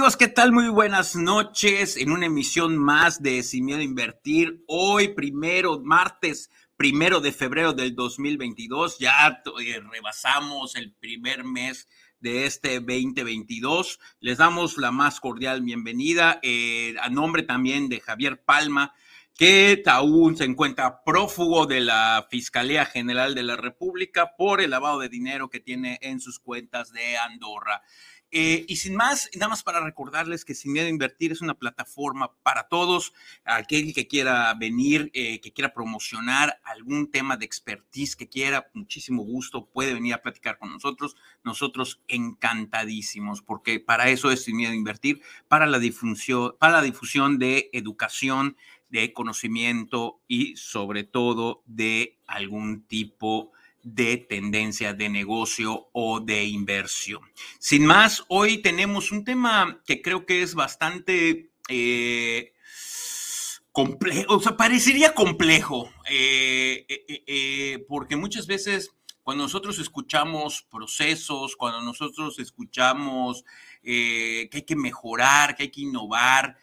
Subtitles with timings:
[0.00, 0.50] Amigos, ¿qué tal?
[0.50, 4.64] Muy buenas noches en una emisión más de Sin Miedo a Invertir.
[4.66, 11.86] Hoy, primero, martes, primero de febrero del 2022, ya eh, rebasamos el primer mes
[12.18, 14.00] de este 2022.
[14.20, 18.94] Les damos la más cordial bienvenida eh, a nombre también de Javier Palma,
[19.34, 25.00] que aún se encuentra prófugo de la Fiscalía General de la República por el lavado
[25.00, 27.82] de dinero que tiene en sus cuentas de Andorra.
[28.32, 31.54] Eh, y sin más, nada más para recordarles que Sin Miedo a Invertir es una
[31.54, 33.12] plataforma para todos,
[33.44, 39.24] aquel que quiera venir, eh, que quiera promocionar algún tema de expertise que quiera, muchísimo
[39.24, 41.16] gusto, puede venir a platicar con nosotros.
[41.42, 46.82] Nosotros encantadísimos, porque para eso es Sin Miedo a Invertir, para la difusión, para la
[46.82, 48.56] difusión de educación,
[48.90, 56.44] de conocimiento y sobre todo de algún tipo de de tendencia de negocio o de
[56.44, 57.22] inversión.
[57.58, 62.52] Sin más, hoy tenemos un tema que creo que es bastante eh,
[63.72, 68.90] complejo, o sea, parecería complejo, eh, eh, porque muchas veces
[69.22, 73.44] cuando nosotros escuchamos procesos, cuando nosotros escuchamos
[73.82, 76.56] que hay que mejorar, que hay que innovar,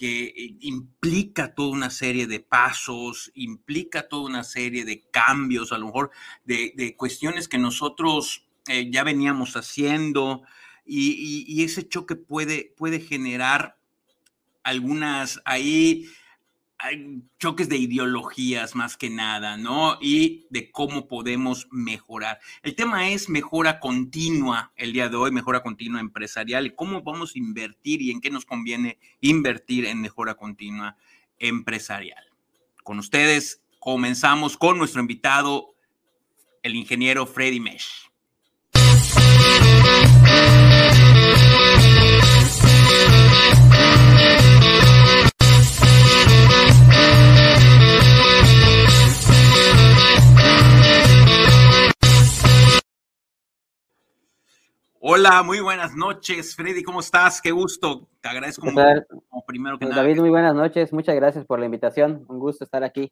[0.00, 5.78] que eh, implica toda una serie de pasos, implica toda una serie de cambios, a
[5.78, 6.10] lo mejor
[6.42, 10.42] de, cuestiones que nosotros eh, ya veníamos haciendo
[10.86, 13.76] y, ese choque puede, puede generar
[14.62, 16.08] algunas ahí
[17.38, 19.98] choques de ideologías más que nada, ¿no?
[20.00, 22.40] Y de cómo podemos mejorar.
[22.62, 27.34] El tema es mejora continua el día de hoy, mejora continua empresarial y cómo vamos
[27.34, 30.96] a invertir y en qué nos conviene invertir en mejora continua
[31.38, 32.24] empresarial.
[32.82, 35.74] Con ustedes comenzamos con nuestro invitado,
[36.62, 38.10] el ingeniero Freddy Mesh.
[55.02, 57.40] Hola, muy buenas noches, Freddy, ¿cómo estás?
[57.40, 60.02] Qué gusto, te agradezco como, primero que pues, nada.
[60.02, 63.10] David, muy buenas noches, muchas gracias por la invitación, un gusto estar aquí.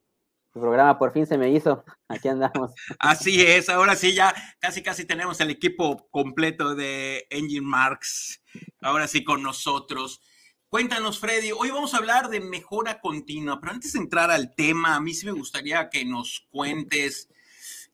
[0.53, 2.73] Tu programa por fin se me hizo, aquí andamos.
[2.99, 8.43] Así es, ahora sí ya casi casi tenemos el equipo completo de Engine Marks,
[8.83, 10.21] ahora sí con nosotros.
[10.69, 14.95] Cuéntanos, Freddy, hoy vamos a hablar de mejora continua, pero antes de entrar al tema,
[14.95, 17.31] a mí sí me gustaría que nos cuentes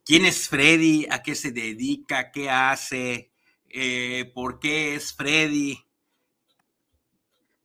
[0.04, 3.30] quién es Freddy, a qué se dedica, qué hace,
[3.76, 5.76] eh, por qué es Freddy.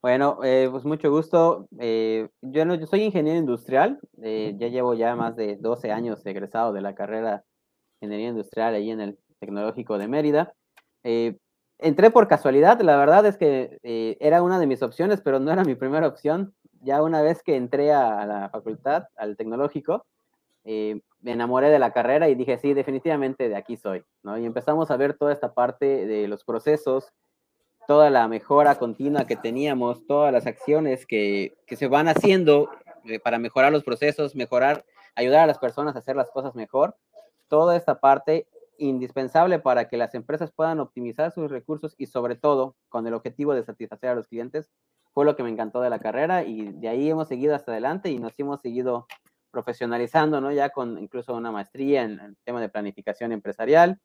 [0.02, 1.68] Bueno, eh, pues mucho gusto.
[1.78, 6.74] Eh, yo, no, yo soy ingeniero industrial, ya llevo ya más de 12 años egresado
[6.74, 7.32] de la carrera
[8.02, 10.54] de Ingeniería Industrial ahí en el Tecnológico de Mérida.
[11.04, 13.78] entré por casualidad, la verdad es que
[14.20, 16.56] era una de mis opciones, pero no era mi primera opción.
[16.82, 20.08] Ya una vez que entré a, la facultad, al tecnológico,
[21.22, 24.38] me enamoré de la carrera y dije, sí, definitivamente de aquí soy, ¿no?
[24.38, 27.12] Y empezamos a ver toda esta parte de los procesos,
[27.88, 32.70] toda la mejora continua que teníamos, todas las acciones que, que se van haciendo
[33.06, 34.86] eh, para mejorar los procesos, mejorar,
[35.16, 36.96] ayudar a las personas a hacer las cosas mejor.
[37.48, 38.48] Toda esta parte
[38.78, 43.54] indispensable para que las empresas puedan optimizar sus recursos y sobre todo con el objetivo
[43.54, 44.70] de satisfacer a los clientes,
[45.14, 48.10] fue lo que me encantó de la carrera y de ahí hemos seguido hasta adelante
[48.10, 49.08] y nos hemos seguido
[49.52, 50.52] profesionalizando, ¿no?
[50.52, 54.00] Ya con incluso una maestría en el tema de planificación empresarial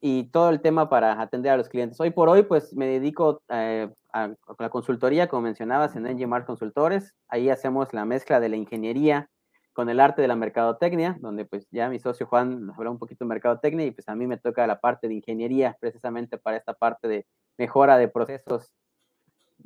[0.00, 2.00] y todo el tema para atender a los clientes.
[2.00, 7.14] Hoy por hoy, pues me dedico eh, a, la consultoría, como mencionabas, en NGMAR Consultores.
[7.28, 9.28] Ahí hacemos la mezcla de la ingeniería
[9.72, 12.98] con el arte de la mercadotecnia, donde pues ya mi socio Juan nos habló un
[12.98, 16.56] poquito de mercadotecnia y pues a mí me toca la parte de ingeniería precisamente para
[16.56, 17.26] esta parte de
[17.56, 18.72] mejora de procesos.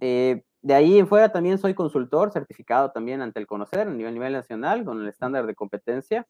[0.01, 4.15] Eh, de ahí en fuera también soy consultor certificado también ante el conocer a nivel,
[4.15, 6.27] nivel nacional con el estándar de competencia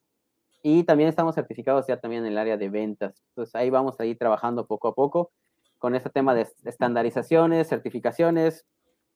[0.61, 3.23] y también estamos certificados ya también en el área de ventas.
[3.29, 5.31] Entonces ahí vamos a ir trabajando poco a poco
[5.79, 8.67] con este tema de estandarizaciones, certificaciones,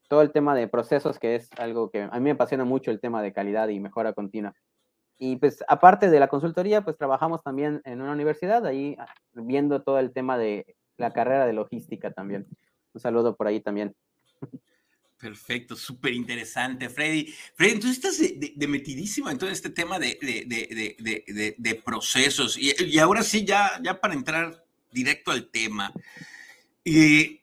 [0.06, 3.00] todo el tema de procesos que es algo que a mí me apasiona mucho el
[3.00, 4.54] tema de calidad y mejora continua.
[5.18, 9.82] Y pues aparte de la consultoría, pues trabajamos también en una universidad, ahí ah, viendo
[9.82, 12.46] todo el tema de la carrera de logística también.
[12.94, 13.96] Un saludo por ahí también.
[15.18, 17.34] Perfecto, súper interesante, Freddy.
[17.54, 20.16] Freddy, entonces estás de, metidísimo en todo este tema de,
[21.84, 22.56] procesos.
[22.56, 25.92] Y, ahora sí, ya, para entrar directo al tema.
[26.84, 27.40] Y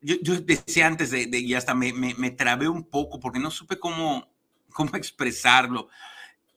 [0.00, 4.32] yo, decía antes de, y hasta me, me, trabé un poco porque no supe cómo,
[4.72, 5.88] cómo expresarlo.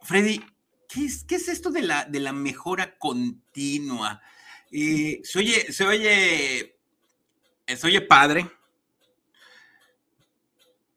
[0.03, 0.39] Freddy,
[0.87, 4.21] ¿qué es, esto de la, mejora continua?
[4.69, 6.75] se oye, se oye,
[7.65, 8.45] se oye padre,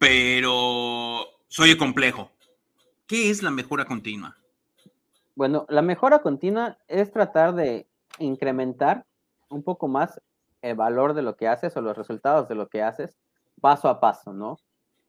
[0.03, 2.33] pero soy complejo.
[3.07, 4.37] ¿Qué es la mejora continua?
[5.37, 7.87] Bueno, la mejora continua es tratar de
[8.19, 9.07] incrementar
[9.49, 10.21] un poco más
[10.61, 13.17] el valor de lo que haces o los resultados de lo que haces
[13.61, 14.59] paso a paso, ¿no?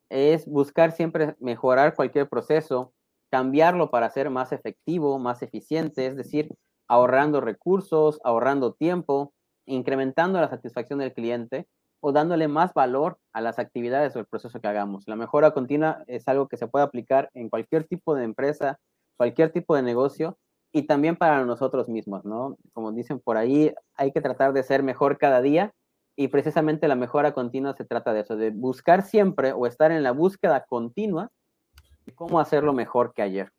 [0.10, 2.94] Es buscar siempre mejorar cualquier proceso,
[3.32, 6.54] cambiarlo para ser más efectivo, más eficiente, es decir,
[6.88, 9.34] ahorrando recursos, ahorrando tiempo,
[9.66, 11.68] incrementando la satisfacción del cliente
[12.06, 15.08] o dándole más valor a las actividades o el proceso que hagamos.
[15.08, 18.78] La mejora continua es algo que se puede aplicar en cualquier tipo de empresa,
[19.16, 20.38] cualquier tipo de negocio
[20.74, 22.58] y también para nosotros mismos, ¿no?
[22.74, 25.72] Como dicen por ahí, hay que tratar de ser mejor cada día
[26.18, 30.04] y precisamente la mejora continua se trata de eso, de buscar siempre o estar en
[30.04, 31.32] la búsqueda continua
[32.16, 33.50] cómo hacerlo mejor que ayer.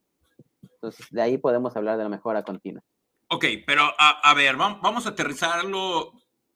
[0.60, 2.82] Entonces, de ahí podemos hablar de la mejora continua.
[3.28, 6.12] Ok, pero a, ver, vamos a aterrizarlo.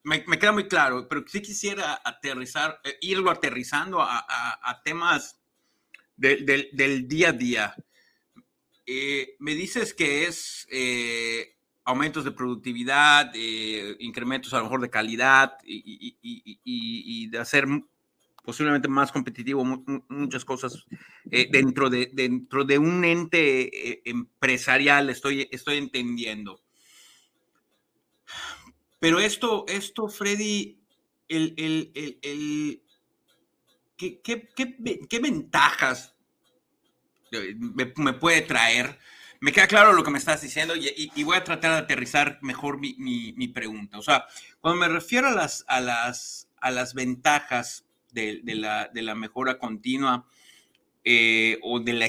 [0.08, 5.40] Me, queda muy claro, pero sí quisiera aterrizar, eh, irlo aterrizando a, temas
[6.16, 7.74] del día a día.
[8.86, 13.32] Eh, me dices que es eh, aumentos de productividad,
[13.98, 17.66] incrementos a lo mejor de calidad y, y de hacer
[18.48, 19.62] posiblemente más competitivo,
[20.08, 20.86] muchas cosas
[21.30, 26.58] eh, dentro, de, dentro de un ente eh, empresarial, estoy, estoy entendiendo.
[28.98, 30.78] Pero esto, esto Freddy,
[31.28, 32.82] el, el, el,
[33.96, 34.48] ¿qué, qué,
[35.08, 36.14] qué, ventajas
[37.30, 38.98] me, puede traer?
[39.40, 42.80] Me queda claro lo que me estás diciendo y, voy a tratar de aterrizar mejor
[42.80, 43.98] mi, mi, mi, pregunta.
[43.98, 44.26] O sea,
[44.60, 50.26] cuando me refiero a las, a las, a las ventajas de, la, mejora continua
[51.04, 52.08] eh, o de la,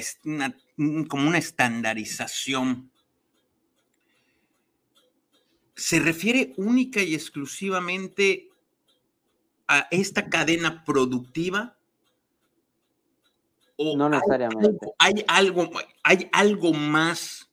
[1.08, 2.90] como una estandarización,
[5.80, 8.50] se refiere única y exclusivamente
[9.66, 11.74] a esta cadena productiva?
[13.76, 14.92] ¿O no necesariamente.
[14.98, 15.70] Hay algo,
[16.02, 17.50] hay algo, más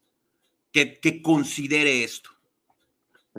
[0.74, 2.32] que, que considere esto?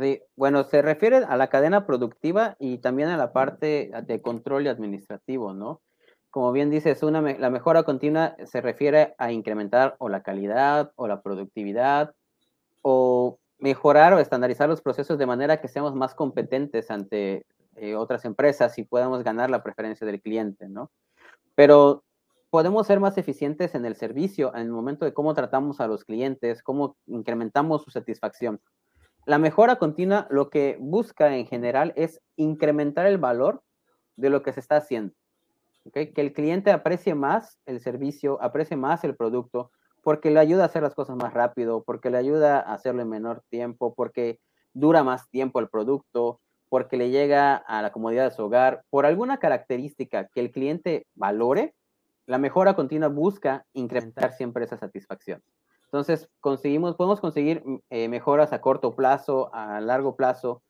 [0.01, 4.65] Sí, bueno, se refiere a la cadena productiva y también a la parte de control
[4.65, 5.83] y administrativo, ¿no?
[6.31, 11.07] Como bien dices, una, la mejora continua se refiere a incrementar o la calidad o
[11.09, 12.15] la productividad
[12.81, 17.47] o mejorar o estandarizar los procesos de manera que seamos más competentes ante
[17.77, 20.91] eh, otras empresas y podamos ganar la preferencia del cliente, ¿no?
[21.55, 22.05] Pero
[22.51, 26.05] podemos ser más eficientes en el servicio, en el momento de cómo tratamos a los
[26.05, 28.61] clientes, cómo incrementamos su satisfacción.
[29.27, 33.63] La mejora continua lo que busca en general es incrementar el valor
[34.17, 35.15] de lo que se está haciendo.
[35.93, 39.71] Que el cliente aprecie más el servicio, aprecie más el producto,
[40.09, 43.11] porque le ayuda a hacer las cosas más rápido, porque le ayuda a hacerlo en
[43.11, 44.41] menor tiempo, porque
[44.73, 46.41] dura más tiempo el producto,
[46.71, 51.07] porque le llega a la comodidad de su hogar, por alguna característica que el cliente
[51.15, 51.75] valore,
[52.25, 55.43] la mejora continua busca incrementar siempre esa satisfacción.
[55.85, 60.63] Entonces, conseguimos, podemos conseguir mm, eh, mejoras a corto plazo, a largo plazo,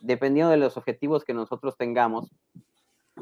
[0.00, 2.30] dependiendo de los objetivos que nosotros tengamos.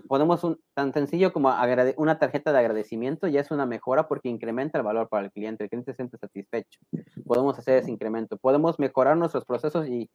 [0.06, 1.52] Podemos, un, tan sencillo como
[1.96, 5.64] una tarjeta de agradecimiento, ya es una mejora porque incrementa el valor para el cliente,
[5.64, 6.78] el cliente se siente satisfecho.
[7.26, 8.36] Podemos hacer ese incremento.
[8.36, 10.08] Podemos mejorar nuestros procesos y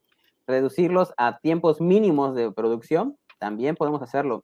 [0.47, 4.43] reducirlos a tiempos mínimos de producción, también podemos hacerlo.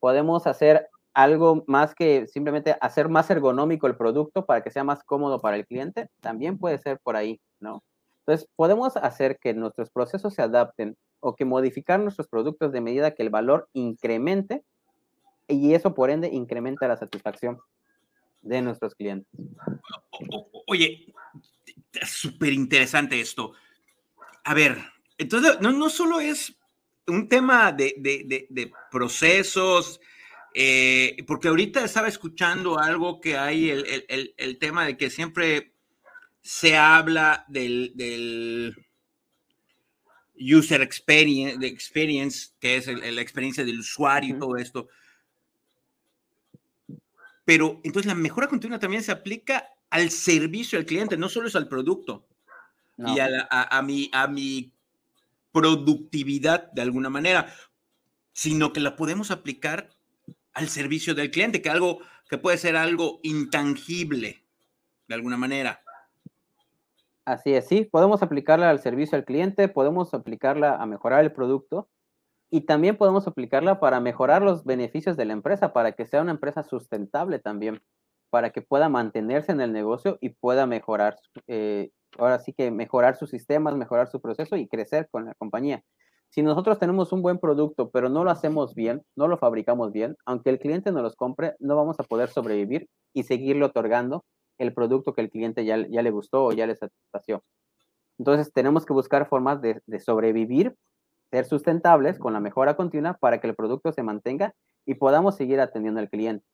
[0.00, 5.04] Podemos hacer algo más que simplemente hacer más ergonómico el producto para que sea más
[5.04, 7.82] cómodo para el cliente, también puede ser por ahí, ¿no?
[8.26, 13.14] Entonces, podemos hacer que nuestros procesos se adapten o que modificar nuestros productos de medida
[13.14, 14.62] que el valor incremente
[15.48, 17.58] y eso por ende incrementa la satisfacción
[18.42, 19.28] de nuestros clientes.
[20.66, 21.14] Oye,
[22.02, 23.52] súper interesante esto.
[24.44, 24.78] A ver,
[25.16, 26.56] entonces no, no solo es
[27.06, 30.00] un tema de, de, de procesos,
[30.56, 35.72] eh, porque ahorita estaba escuchando algo que hay, el, tema de que siempre
[36.42, 38.83] se habla del,
[40.44, 44.88] user experience, de experience, que es la experiencia del usuario y todo esto.
[47.44, 51.56] Pero entonces la mejora continua también se aplica al servicio al cliente, no solo es
[51.56, 52.26] al producto
[52.96, 54.72] y a, mi, a mi
[55.52, 57.52] productividad de alguna manera,
[58.32, 59.90] sino que la podemos aplicar
[60.52, 64.44] al servicio del cliente, que algo que puede ser algo intangible
[65.06, 65.83] de alguna manera.
[67.26, 71.88] Así es, sí, podemos aplicarla al servicio al cliente, podemos aplicarla a mejorar el producto
[72.50, 76.32] y también podemos aplicarla para mejorar los beneficios de la empresa, para que sea una
[76.32, 77.82] empresa sustentable también,
[78.30, 81.16] para que pueda mantenerse en el negocio y pueda mejorar,
[81.48, 85.84] eh, ahora sí que mejorar sus sistemas, mejorar su proceso y crecer con la compañía.
[86.30, 90.16] Si nosotros tenemos un buen producto, pero no lo hacemos bien, no lo fabricamos bien,
[90.26, 94.24] aunque el cliente nos los compre, no vamos a poder sobrevivir y seguirle otorgando
[94.58, 97.42] el producto que el cliente ya, ya le gustó o ya le satisfació.
[98.18, 100.76] Entonces tenemos que buscar formas de, de sobrevivir,
[101.30, 104.54] ser sustentables con la mejora continua para que el producto se mantenga
[104.86, 106.44] y podamos seguir atendiendo al cliente.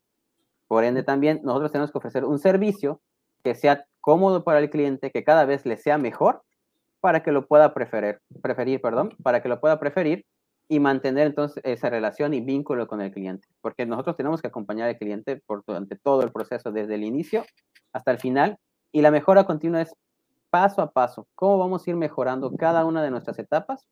[0.69, 3.01] Por ende, también nosotros tenemos que ofrecer un servicio
[3.43, 6.43] que sea cómodo para el cliente, que cada vez le sea mejor
[7.01, 10.25] para que lo pueda preferir, preferir, perdón, para que lo pueda preferir
[10.71, 14.89] y mantener entonces esa relación y vínculo con el cliente, porque nosotros tenemos que acompañar
[14.89, 17.45] al cliente durante todo el proceso, desde el inicio
[17.93, 18.57] hasta el final,
[18.93, 19.93] y la mejora continua es
[20.49, 23.85] paso a paso, cómo vamos a ir mejorando cada una de nuestras etapas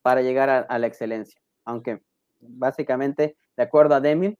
[0.00, 2.00] para llegar a, la excelencia, aunque
[2.40, 4.34] básicamente, de acuerdo a Deming,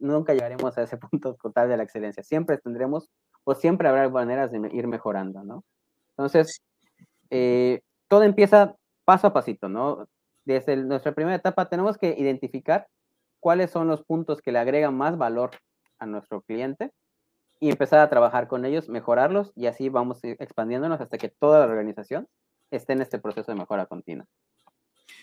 [0.00, 3.08] nunca llegaremos a ese punto total de la excelencia, siempre tendremos
[3.44, 5.64] o siempre habrá maneras de ir mejorando, ¿no?
[6.10, 6.60] Entonces,
[7.30, 8.76] eh, todo empieza
[9.06, 10.06] paso a pasito, ¿no?
[10.48, 12.88] Desde nuestra primera etapa tenemos que identificar
[13.38, 15.50] cuáles son los puntos que le agregan más valor
[15.98, 16.90] a nuestro cliente
[17.60, 21.66] y empezar a trabajar con ellos, mejorarlos y así vamos expandiéndonos hasta que toda la
[21.66, 22.28] organización
[22.70, 24.24] esté en este proceso de mejora continua.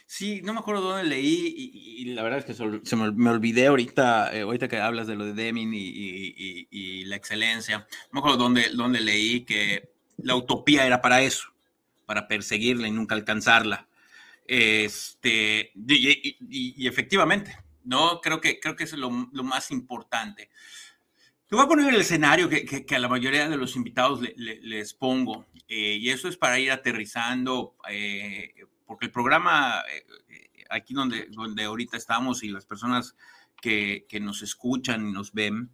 [0.06, 4.32] Sí, no me acuerdo dónde leí y, la verdad es que se me, olvidé ahorita,
[4.32, 8.70] eh, ahorita que hablas de lo de Deming y, la excelencia, no me acuerdo dónde,
[8.76, 11.48] dónde leí que la utopía era para eso
[12.06, 13.88] para perseguirla y nunca alcanzarla.
[14.46, 18.22] Este, y, efectivamente, ¿no?
[18.22, 20.50] Creo que, creo que es lo, más importante.
[21.48, 25.46] Te voy a poner el escenario que, a la mayoría de los invitados les pongo,
[25.68, 28.54] eh, y eso es para ir aterrizando, eh,
[28.86, 30.06] porque el programa, eh,
[30.70, 33.16] aquí donde, donde ahorita estamos y las personas
[33.62, 35.72] que, que nos escuchan y nos ven,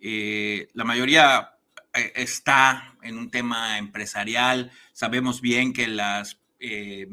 [0.00, 1.54] la mayoría
[1.94, 4.70] está en un tema empresarial.
[4.92, 7.06] Sabemos bien que las, eh,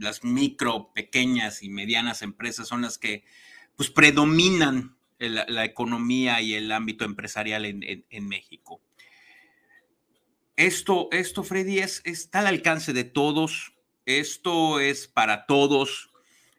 [0.00, 3.24] las micro, pequeñas y medianas empresas son las que
[3.76, 8.80] pues, predominan la, economía y el ámbito empresarial en, México.
[10.56, 13.74] Esto, esto, Freddy, es, está al alcance de todos.
[14.06, 16.10] Esto es para todos.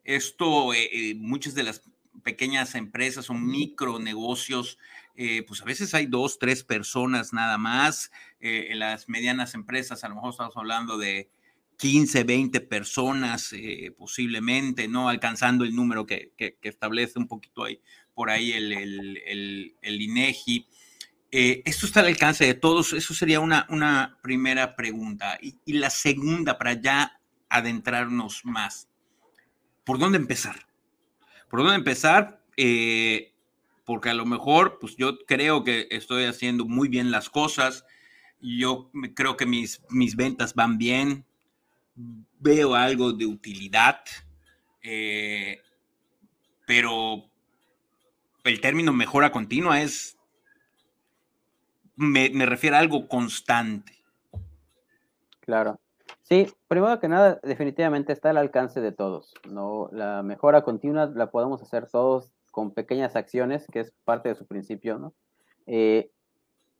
[0.03, 1.81] Esto, eh, muchas de las
[2.23, 4.77] pequeñas empresas o micronegocios
[5.15, 8.11] eh, pues a veces hay dos, tres personas nada más.
[8.39, 11.29] Eh, en las medianas empresas a lo mejor estamos hablando de
[11.81, 15.09] 15, 20 personas eh, posiblemente, ¿no?
[15.09, 17.81] Alcanzando el número que, establece un poquito ahí,
[18.13, 20.67] por ahí el, el, INEGI.
[21.31, 22.93] esto está al alcance de todos.
[22.93, 25.39] Eso sería una, una primera pregunta.
[25.41, 27.19] Y, y, la segunda, para ya
[27.49, 28.87] adentrarnos más.
[29.83, 30.67] ¿Por dónde empezar?
[31.49, 32.43] ¿Por dónde empezar?
[32.57, 33.33] Eh,
[33.85, 37.85] porque a lo mejor, pues yo creo que estoy haciendo muy bien las cosas,
[38.39, 41.25] yo creo que mis, mis ventas van bien,
[41.95, 44.01] veo algo de utilidad,
[44.81, 45.61] eh,
[46.65, 47.25] pero
[48.43, 50.17] el término mejora continua es,
[51.95, 53.93] me, me refiere a algo constante.
[55.41, 55.79] Claro.
[56.23, 59.33] Sí, primero que nada, definitivamente está al alcance de todos.
[59.49, 59.89] ¿no?
[59.91, 64.45] La mejora continua la podemos hacer todos con pequeñas acciones, que es parte de su
[64.45, 65.13] principio, ¿no?
[65.67, 66.09] Eh,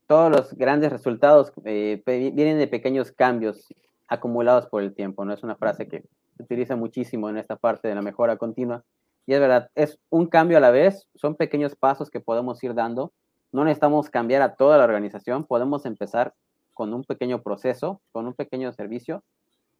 [0.07, 3.73] todos los grandes resultados eh, vienen de pequeños cambios
[4.11, 5.33] acumulados por el tiempo, ¿no?
[5.33, 6.03] Es una frase que
[6.35, 8.83] se utiliza muchísimo en esta parte de la mejora continua.
[9.25, 12.73] Y es verdad, es un cambio a la vez, son pequeños pasos que podemos ir
[12.73, 13.13] dando.
[13.53, 16.33] No necesitamos cambiar a toda la organización, podemos empezar
[16.73, 19.23] con un pequeño proceso, con un pequeño servicio.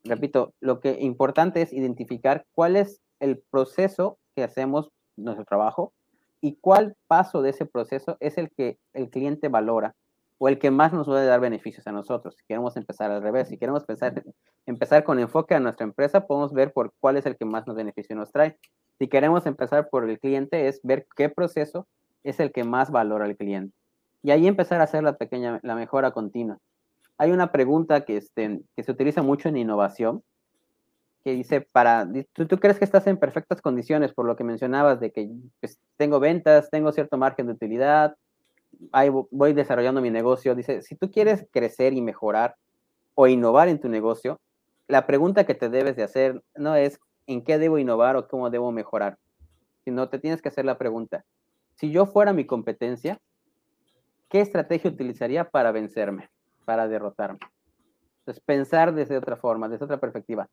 [0.06, 5.92] Repito, lo que importante es identificar cuál es el proceso que hacemos nuestro trabajo
[6.40, 9.94] y cuál paso de ese proceso es el que el cliente valora
[10.44, 12.36] o el que más nos puede dar beneficios a nosotros.
[12.36, 14.24] Si queremos empezar al revés, si queremos pensar,
[14.66, 17.76] empezar con enfoque a nuestra empresa, podemos ver por cuál es el que más nos
[17.76, 18.58] beneficio nos trae.
[18.98, 21.88] Si queremos empezar por el cliente, es ver qué proceso
[22.24, 23.76] es el que más valora al cliente.
[24.24, 26.58] Y ahí empezar a hacer la pequeña, la mejora continua.
[27.20, 30.24] Hay una pregunta que, este, que se utiliza mucho en innovación,
[31.24, 35.00] que dice, para, ¿tú, ¿tú, crees que estás en perfectas condiciones por lo que mencionabas
[35.00, 35.30] de que
[35.60, 38.16] pues, tengo ventas, tengo cierto margen de utilidad,
[38.92, 40.56] ahí voy desarrollando mi negocio?
[40.56, 42.56] Dice, si tú quieres crecer y mejorar
[43.16, 44.40] o innovar en tu negocio,
[44.88, 48.50] la pregunta que te debes de hacer no es en qué debo innovar o cómo
[48.50, 49.18] debo mejorar,
[49.84, 51.24] sino te tienes que hacer la pregunta,
[51.76, 53.20] si yo fuera mi competencia,
[54.30, 56.30] ¿qué estrategia utilizaría para vencerme,
[56.66, 57.40] para derrotarme?
[58.20, 60.48] Entonces, pensar desde otra forma, desde otra perspectiva.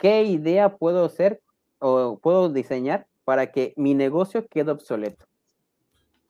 [0.00, 1.42] ¿qué idea puedo hacer
[1.78, 5.26] o puedo diseñar para que mi negocio quede obsoleto?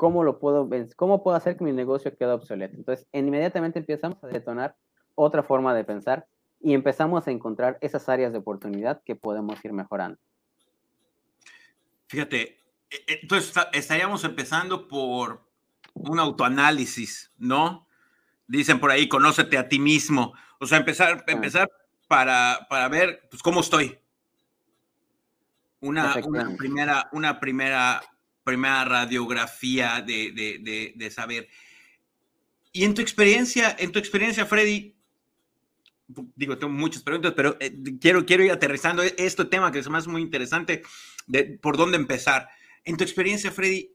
[0.00, 0.66] ¿Cómo lo puedo,
[0.96, 2.74] cómo puedo hacer que mi negocio quede obsoleto?
[2.74, 4.74] Entonces, inmediatamente empezamos a detonar
[5.14, 6.26] otra forma de pensar
[6.58, 10.18] y empezamos a encontrar esas áreas de oportunidad que podemos ir mejorando.
[12.06, 12.56] Fíjate,
[12.88, 15.46] e, e, entonces estaríamos empezando por
[15.92, 17.86] un autoanálisis, ¿no?
[18.48, 20.32] Dicen por ahí, conócete a ti mismo.
[20.60, 21.70] O sea, empezar, empezar
[22.08, 23.98] para, para ver pues, cómo estoy.
[25.80, 28.00] Una, una, primera, una primera,
[28.50, 31.48] primera radiografía de, de, de, saber.
[32.72, 34.96] Y en tu experiencia, en tu experiencia, Freddy,
[36.34, 40.08] digo, tengo muchas preguntas, pero eh, quiero, quiero ir aterrizando este tema que es más
[40.08, 40.82] muy interesante,
[41.28, 42.48] de por dónde empezar.
[42.84, 43.92] En tu experiencia, Freddy,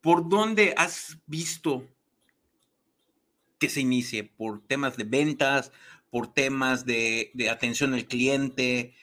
[0.00, 1.88] ¿por dónde has visto
[3.58, 4.22] que se inicie?
[4.22, 5.72] ¿Por temas de ventas?
[6.10, 8.94] ¿Por temas de, atención al cliente?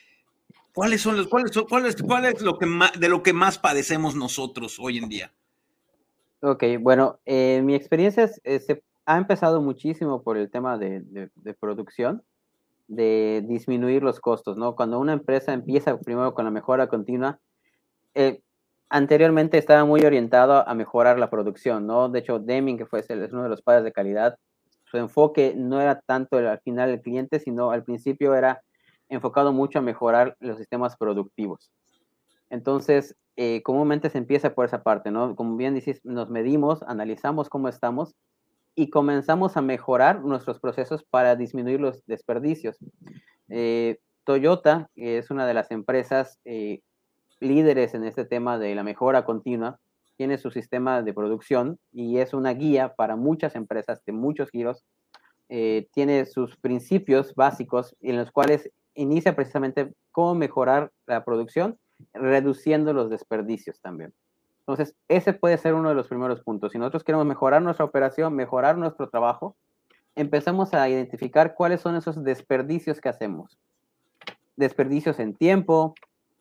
[0.76, 4.14] ¿Cuáles son los, cuáles, cuáles, cuál es lo que más, de lo que más padecemos
[4.14, 5.32] nosotros hoy en día?
[6.42, 11.00] Ok, bueno, eh, mi experiencia eh, se ha empezado muchísimo por el tema de,
[11.34, 12.22] de, producción,
[12.88, 14.76] de disminuir los costos, ¿no?
[14.76, 17.40] Cuando una empresa empieza primero con la mejora continua,
[18.14, 18.42] eh,
[18.90, 22.10] anteriormente estaba muy orientado a mejorar la producción, ¿no?
[22.10, 24.36] De hecho, Deming, que fue es uno de los padres de calidad,
[24.84, 28.60] su enfoque no era tanto al final el cliente, sino al principio era
[29.08, 31.70] enfocado mucho a mejorar los sistemas productivos.
[32.50, 35.36] Entonces, eh, comúnmente se empieza por esa parte, ¿no?
[35.36, 38.14] Como bien dices, nos medimos, analizamos cómo estamos
[38.74, 42.76] y comenzamos a mejorar nuestros procesos para disminuir los desperdicios.
[43.48, 46.80] Eh, Toyota es una de las empresas eh,
[47.40, 49.78] líderes en este tema de la mejora continua,
[50.16, 54.84] tiene su sistema de producción y es una guía para muchas empresas de muchos giros.
[55.48, 61.78] Eh, tiene sus principios básicos en los cuales inicia precisamente cómo mejorar la producción,
[62.12, 64.12] reduciendo los desperdicios también.
[64.60, 66.72] Entonces, ese puede ser uno de los primeros puntos.
[66.72, 69.56] Si nosotros queremos mejorar nuestra operación, mejorar nuestro trabajo,
[70.16, 73.58] empezamos a identificar cuáles son esos desperdicios que hacemos.
[74.56, 75.94] Desperdicios en tiempo,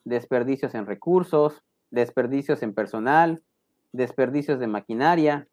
[0.06, 3.44] desperdicios en recursos, desperdicios en personal,
[3.92, 5.48] desperdicios de maquinaria,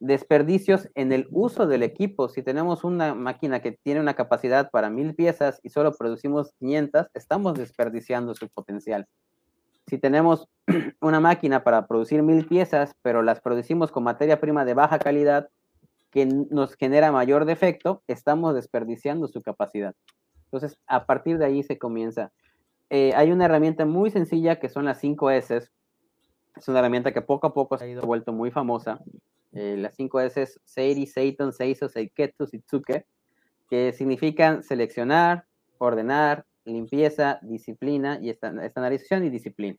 [0.00, 2.28] desperdicios en el uso del equipo.
[2.28, 7.08] Si tenemos una máquina que tiene una capacidad para mil piezas y solo producimos 500,
[7.14, 9.06] estamos desperdiciando su potencial.
[9.86, 10.48] Si tenemos
[11.00, 15.48] una máquina para producir mil piezas, pero las producimos con materia prima de baja calidad
[16.10, 19.94] que nos genera mayor defecto, estamos desperdiciando su capacidad.
[20.46, 22.32] Entonces, a partir de ahí se comienza.
[22.88, 25.68] Eh, hay una herramienta muy sencilla que son las 5 S.
[26.56, 29.00] Es una herramienta que poco a poco se ha ido vuelto muy famosa.
[29.52, 33.06] Eh, las 5 S es Seiri, Seiton, Seiso, Seiketsu, Tsuke,
[33.68, 35.46] que significan seleccionar,
[35.78, 39.78] ordenar, limpieza, disciplina y estandarización y disciplina.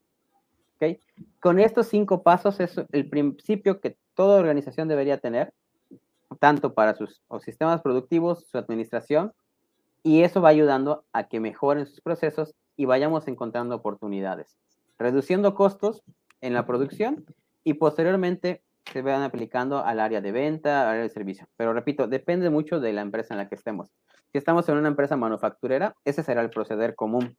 [0.75, 0.99] ¿Okay?
[1.39, 5.53] Con estos cinco pasos es el principio que toda organización debería tener,
[6.39, 9.34] tanto para sus sistemas productivos, su administración,
[10.03, 14.57] y eso va ayudando a que mejoren sus procesos y vayamos encontrando oportunidades,
[14.97, 16.03] reduciendo costos
[16.39, 17.25] en la producción
[17.63, 21.47] y posteriormente se van aplicando al área de venta, al área de servicio.
[21.57, 23.89] Pero repito, depende mucho de la empresa en la que estemos.
[24.31, 27.37] Si estamos en una empresa manufacturera, ese será el proceder común.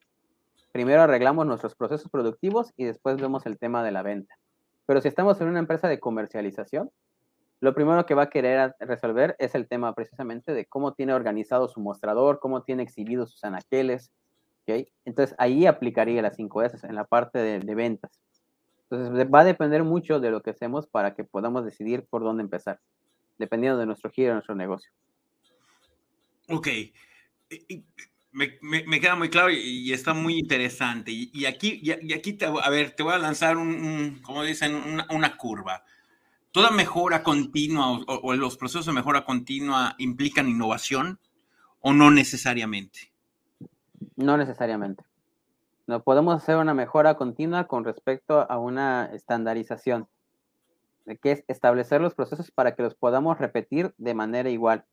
[0.73, 4.35] Primero arreglamos nuestros procesos productivos y después vemos el tema de la venta.
[4.87, 6.91] Pero si estamos en una empresa de comercialización,
[7.61, 11.69] lo primero que va a querer resolver es el tema precisamente de cómo tiene organizado
[11.69, 14.11] su mostrador, cómo tiene exhibido sus anaqueles,
[15.05, 18.21] entonces ahí aplicaría las 5S en la parte de, ventas.
[18.93, 22.43] Entonces va a depender mucho de lo que hacemos para que podamos decidir por dónde
[22.43, 22.79] empezar,
[23.39, 24.91] dependiendo de nuestro giro, de nuestro negocio.
[26.49, 26.69] Ok.
[28.33, 31.11] Me, queda muy claro y, está muy interesante.
[31.11, 34.75] Y, aquí, y, aquí te, a ver, te voy a lanzar un, como dicen,
[35.09, 35.85] una, curva.
[36.51, 41.19] ¿Toda mejora continua o, o los procesos de mejora continua implican innovación
[41.81, 43.11] o no necesariamente?
[44.17, 45.03] No necesariamente.
[45.93, 50.09] No podemos hacer una mejora continua con respecto a una estandarización,
[51.21, 54.87] que es establecer los procesos para que los podamos repetir de manera igual.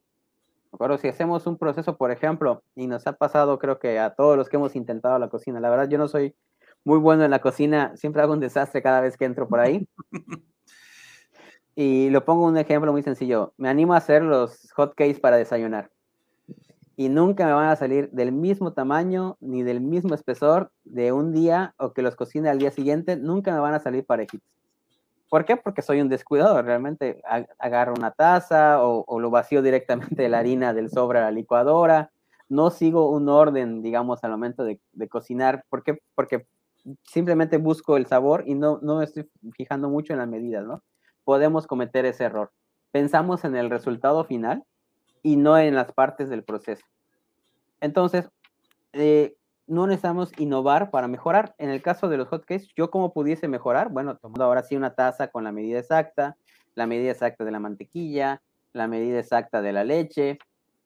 [0.73, 0.97] acuerdo?
[0.97, 4.49] Si hacemos un proceso, por ejemplo, y nos ha pasado creo que a todos los
[4.49, 6.35] que hemos intentado la cocina, la verdad yo no soy
[6.83, 9.87] muy bueno en la cocina, siempre hago un desastre cada vez que entro por ahí.
[11.75, 13.53] y lo pongo un ejemplo muy sencillo.
[13.55, 15.91] Me animo a hacer los hot cakes para desayunar
[16.99, 21.31] y nunca me van a salir del mismo tamaño ni del mismo espesor de un
[21.31, 24.45] día o que los cocine al día siguiente, nunca me van a salir parejitos.
[25.29, 25.55] ¿Por qué?
[25.55, 27.21] Porque soy un descuidado, realmente
[27.57, 32.11] agarro una taza o, lo vacío directamente de la harina del sobre a la licuadora,
[32.49, 36.01] no sigo un orden, digamos, al momento de, cocinar, ¿por qué?
[36.15, 36.47] Porque
[37.03, 40.83] simplemente busco el sabor y no, no estoy fijando mucho en las medidas, ¿no?
[41.23, 42.51] Podemos cometer ese error.
[42.91, 44.65] Pensamos en el resultado final
[45.23, 46.85] y no en las partes del proceso.
[47.81, 48.29] Entonces,
[48.93, 49.35] eh,
[49.67, 51.53] no necesitamos innovar para mejorar.
[51.57, 53.89] En el caso de los hotcakes, ¿yo cómo pudiese mejorar?
[53.89, 56.37] Bueno, tomando ahora sí una taza con la medida exacta,
[56.75, 58.41] la medida exacta de la mantequilla,
[58.73, 60.39] la medida exacta de la leche,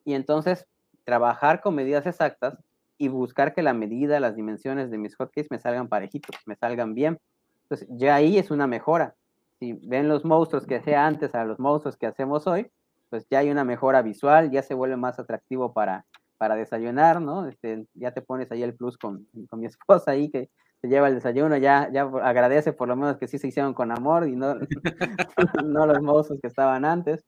[0.03, 0.67] y entonces
[1.05, 2.57] trabajar con medidas exactas
[2.97, 6.93] y buscar que la medida, las dimensiones de mis hotcakes me salgan parejitos, me salgan
[6.93, 7.19] bien.
[7.63, 9.15] Entonces, ya ahí es una mejora.
[9.59, 12.69] Si ven los monstruos que hacía antes a los monstruos que hacemos hoy,
[13.13, 16.03] pues ya hay una mejora visual, ya se vuelve más atractivo para,
[16.39, 17.47] para desayunar, ¿no?
[17.47, 20.49] Este, ya te pones ahí el plus con, con mi esposa ahí que
[20.81, 23.91] se lleva el desayuno, ya, ya agradece por lo menos que sí se hicieron con
[23.91, 24.55] amor y no,
[25.63, 27.23] no los monstruos que estaban antes.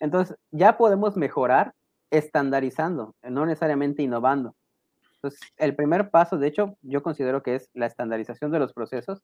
[0.00, 1.74] Entonces, ya podemos mejorar
[2.10, 4.56] estandarizando, no necesariamente innovando.
[5.14, 9.22] Entonces, el primer paso, de hecho, yo considero que es la estandarización de los procesos,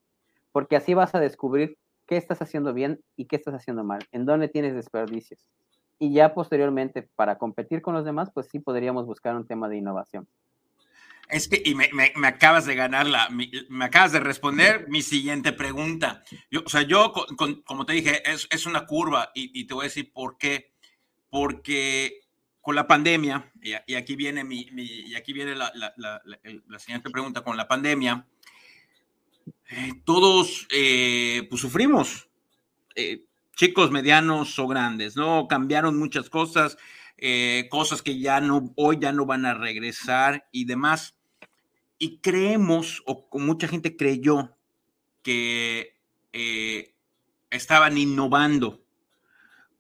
[0.53, 1.77] porque así vas a descubrir
[2.07, 5.45] qué estás haciendo bien y qué estás haciendo mal, en dónde tienes desperdicios.
[6.01, 9.77] Y ya posteriormente, para competir con los demás, pues sí podríamos buscar un tema de
[9.77, 10.27] innovación.
[11.29, 13.49] Es que, y me, me, acabas de ganar la, me,
[13.85, 16.25] acabas de responder mi siguiente pregunta.
[16.51, 17.13] Yo, o sea, yo,
[17.65, 20.73] como te dije, es, es una curva y, y, te voy a decir por qué.
[21.29, 22.23] Porque
[22.61, 27.43] con la pandemia, y, aquí viene, mi, y aquí viene la, la, la, siguiente pregunta,
[27.43, 28.27] con la pandemia,
[29.71, 32.29] eh, todos eh, pues sufrimos,
[32.95, 33.25] eh,
[33.61, 35.47] chicos, medianos o grandes, ¿no?
[35.47, 36.79] Cambiaron muchas cosas,
[37.69, 41.15] cosas que ya no, hoy ya no van a regresar y demás.
[41.99, 44.57] Y creemos, o mucha gente creyó,
[45.23, 45.99] que
[47.51, 48.83] estaban innovando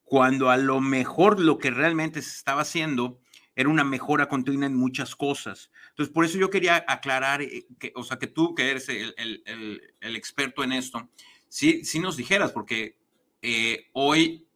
[0.04, 3.18] cuando a lo mejor lo que realmente se estaba haciendo
[3.56, 5.70] era una mejora continua en muchas cosas.
[5.88, 9.14] Entonces, por eso yo quería aclarar, eh, que, o sea, que tú, que eres el,
[9.16, 11.08] el, el, experto en esto,
[11.48, 12.99] sí, sí nos dijeras, porque
[13.42, 14.46] eh, hoy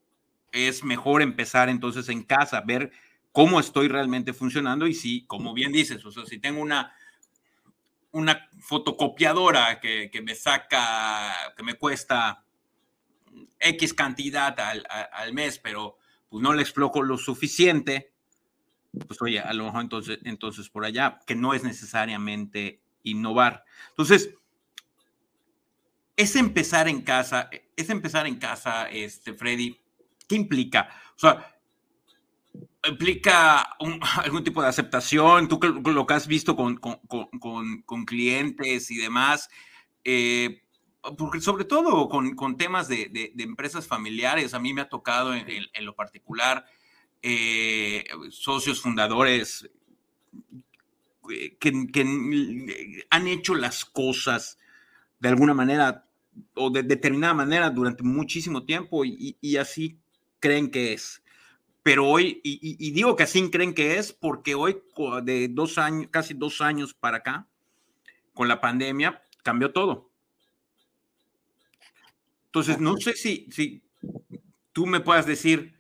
[0.52, 2.92] es mejor empezar entonces en casa, ver
[3.32, 6.94] cómo estoy realmente funcionando y si, como bien dices, o sea, si tengo una,
[8.12, 12.44] una fotocopiadora que, me saca, que me cuesta
[13.58, 18.12] X cantidad al, al, mes, pero pues no le exploco lo suficiente,
[19.08, 23.64] pues oye, a lo mejor entonces, entonces por allá, que no es necesariamente innovar.
[23.88, 24.30] Entonces,
[26.16, 29.80] es empezar en casa, es empezar en casa, este, Freddy,
[30.28, 30.88] ¿qué implica?
[31.16, 31.54] O sea,
[32.88, 33.62] implica
[34.22, 38.96] algún tipo de aceptación, tú lo que has visto con, con, con, con clientes y
[38.96, 39.48] demás,
[40.04, 40.62] eh,
[41.18, 45.94] porque sobre todo con, temas de, empresas familiares, a mí me ha tocado en, lo
[45.94, 46.64] particular
[47.22, 49.70] eh, socios fundadores
[51.30, 54.58] eh, que, han hecho las cosas
[55.20, 56.03] de alguna manera
[56.54, 59.98] o de determinada manera durante muchísimo tiempo y, así
[60.40, 61.22] creen que es.
[61.82, 64.82] Pero hoy, y, digo que así creen que es porque hoy,
[65.22, 67.46] de dos años, casi dos años para acá,
[68.32, 70.14] con la pandemia, cambió todo
[72.54, 73.82] entonces, no sé si, si
[74.72, 75.74] tú me puedas decir,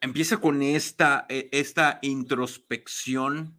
[0.00, 3.54] empieza con esta, e, esta introspección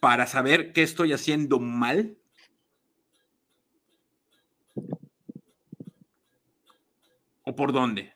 [0.00, 2.16] para saber qué estoy haciendo mal.
[7.52, 8.12] ¿O por dónde?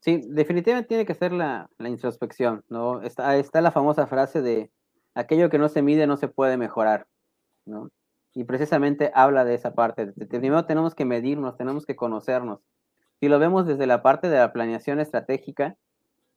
[0.00, 3.02] Sí, definitivamente tiene que ser la, la introspección, ¿no?
[3.02, 4.70] Está, está la famosa frase de
[5.14, 7.06] aquello que no se mide no se puede mejorar,
[7.66, 7.90] ¿no?
[8.34, 10.06] y precisamente habla de esa parte.
[10.06, 12.60] Primero tenemos que medirnos, tenemos que conocernos.
[13.20, 15.76] Si lo vemos desde la parte de la planeación estratégica,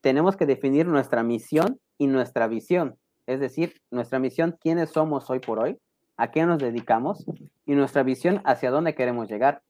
[0.02, 2.98] tenemos que definir nuestra misión y nuestra visión.
[3.28, 5.80] Es decir, nuestra misión, quiénes somos hoy por hoy,
[6.17, 7.26] a qué nos dedicamos
[7.65, 9.63] y nuestra visión hacia dónde queremos llegar.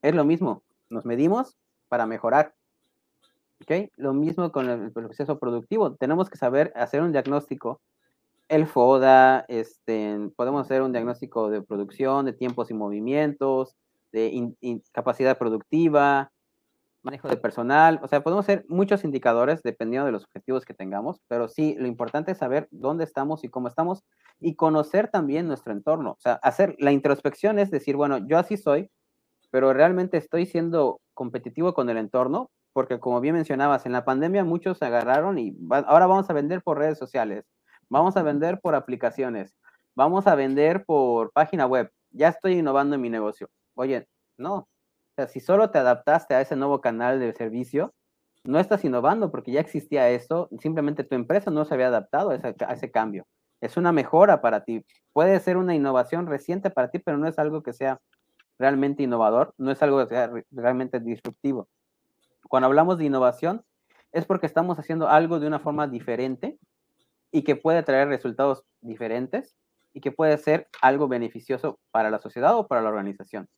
[0.00, 1.56] Es lo mismo, nos medimos
[1.92, 2.54] para mejorar.
[3.60, 3.90] ¿Okay?
[3.96, 5.94] Lo mismo con el proceso productivo.
[5.96, 7.82] Tenemos que saber hacer un diagnóstico
[8.48, 13.76] el FODA, este, podemos hacer un diagnóstico de producción, de tiempos y movimientos,
[14.10, 16.32] de capacidad productiva,
[17.02, 21.20] manejo de personal, o sea, podemos hacer muchos indicadores dependiendo de los objetivos que tengamos,
[21.28, 24.02] pero sí, lo importante es saber dónde estamos y cómo estamos
[24.40, 28.56] y conocer también nuestro entorno, o sea, hacer la introspección es decir, bueno, yo así
[28.56, 28.90] soy,
[29.52, 34.44] pero realmente estoy siendo competitivo con el entorno, porque como bien mencionabas, en la pandemia
[34.44, 37.44] muchos se agarraron y ahora vamos a vender por redes sociales,
[37.88, 39.54] vamos a vender por aplicaciones,
[39.94, 43.48] vamos a vender por página web, ya estoy innovando en mi negocio.
[43.74, 47.92] Oye, no, o sea, si solo te adaptaste a ese nuevo canal de servicio,
[48.44, 52.36] no estás innovando porque ya existía eso, simplemente tu empresa no se había adaptado a
[52.36, 53.26] ese, a ese, cambio.
[53.60, 54.84] Es una mejora para ti.
[55.12, 58.00] Puede ser una innovación reciente para ti, pero no es algo que sea
[58.58, 60.06] realmente innovador, no es algo
[60.50, 61.68] realmente disruptivo.
[62.48, 63.64] Cuando hablamos de innovación,
[64.12, 66.58] es porque estamos haciendo algo de una forma diferente
[67.30, 69.56] y que puede traer resultados diferentes
[69.94, 73.48] y que puede ser algo beneficioso para la sociedad o para la organización.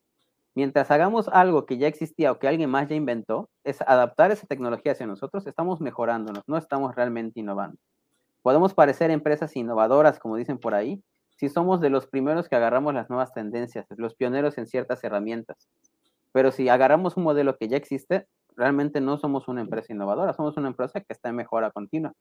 [0.54, 4.46] Mientras hagamos algo que ya existía o que alguien más ya inventó, es adaptar esa
[4.46, 7.76] tecnología hacia nosotros, estamos mejorándonos, no estamos realmente innovando.
[8.42, 11.02] Podemos parecer empresas innovadoras, como dicen por ahí,
[11.36, 15.68] si somos de los primeros que agarramos las nuevas tendencias, los pioneros en ciertas herramientas.
[16.32, 20.56] Pero si agarramos un modelo que ya existe, realmente no somos una empresa innovadora, somos
[20.56, 22.12] una empresa que está en mejora continua.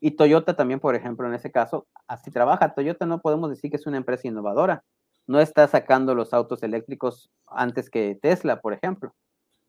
[0.00, 2.74] Y Toyota también, por ejemplo, en ese caso, así trabaja.
[2.74, 4.84] Toyota no podemos decir que es una empresa innovadora.
[5.26, 9.14] No está sacando los autos eléctricos antes que Tesla, por ejemplo,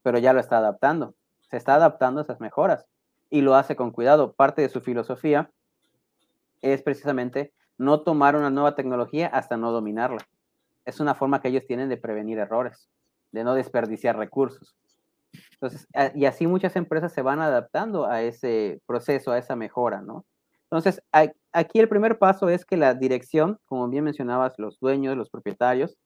[0.04, 1.16] pero ya lo está adaptando.
[1.50, 2.86] Se está adaptando a esas mejoras
[3.30, 4.34] y lo hace con cuidado.
[4.34, 5.50] Parte de su filosofía
[6.62, 10.28] es precisamente no tomar una nueva tecnología hasta no dominarla.
[10.86, 12.90] Es una forma que ellos tienen de prevenir errores,
[13.32, 14.76] de no desperdiciar recursos.
[15.54, 20.26] Entonces, y así muchas empresas se van adaptando a ese proceso, a esa mejora, ¿no?
[20.70, 21.02] Entonces,
[21.54, 25.98] aquí el primer paso es que la dirección, como bien mencionabas, los dueños, los propietarios,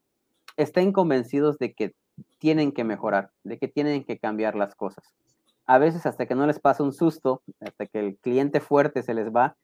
[0.55, 1.93] estén convencidos de que
[2.37, 5.15] tienen que mejorar, de que tienen que cambiar las cosas.
[5.65, 9.13] A veces hasta que no les pasa un susto, hasta que el cliente fuerte se
[9.13, 9.55] les va,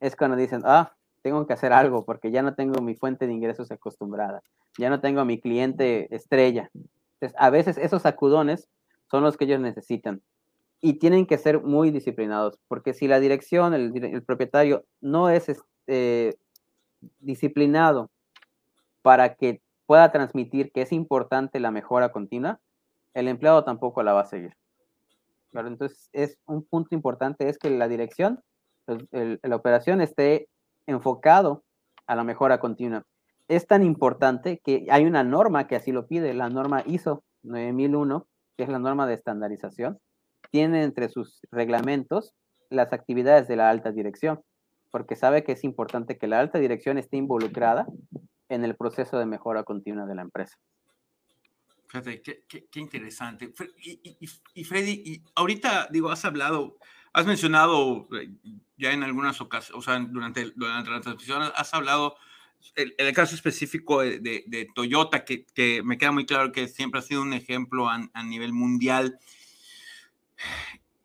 [0.00, 3.32] es cuando dicen, ah, tengo que hacer algo porque ya no tengo mi fuente de
[3.32, 4.42] ingresos acostumbrada,
[4.78, 6.70] ya no tengo a mi cliente estrella.
[7.14, 8.68] Entonces, a veces esos sacudones
[9.10, 10.22] son los que ellos necesitan.
[10.80, 16.38] Y tienen que ser muy disciplinados, porque si la dirección, el, propietario no es este,
[17.18, 18.10] disciplinado
[19.02, 22.60] para que pueda transmitir que es importante la mejora continua,
[23.14, 24.54] el empleado tampoco la va a seguir.
[25.52, 28.40] entonces, es un punto importante es que la dirección,
[28.86, 30.48] la operación esté
[30.88, 31.64] enfocado
[32.06, 33.04] a la mejora continua.
[33.46, 38.26] Es tan importante que hay una norma que así lo pide, la norma ISO 9001,
[38.56, 39.98] que es la norma de estandarización,
[40.50, 42.34] tiene entre sus reglamentos
[42.70, 44.40] las actividades de la alta dirección,
[44.90, 47.86] porque sabe que es importante que la alta dirección esté involucrada
[48.48, 50.56] en el proceso de mejora continua de la empresa.
[51.88, 53.52] Fíjate, qué, interesante.
[54.54, 56.76] Y, Freddy, y ahorita, digo, has hablado,
[57.12, 58.30] has mencionado eh,
[58.76, 62.16] ya en algunas ocasiones, o sea, durante, durante la transmisión, has hablado
[62.74, 67.02] el, el, caso específico de, Toyota, que, que, me queda muy claro que siempre ha
[67.02, 69.18] sido un ejemplo a, nivel mundial.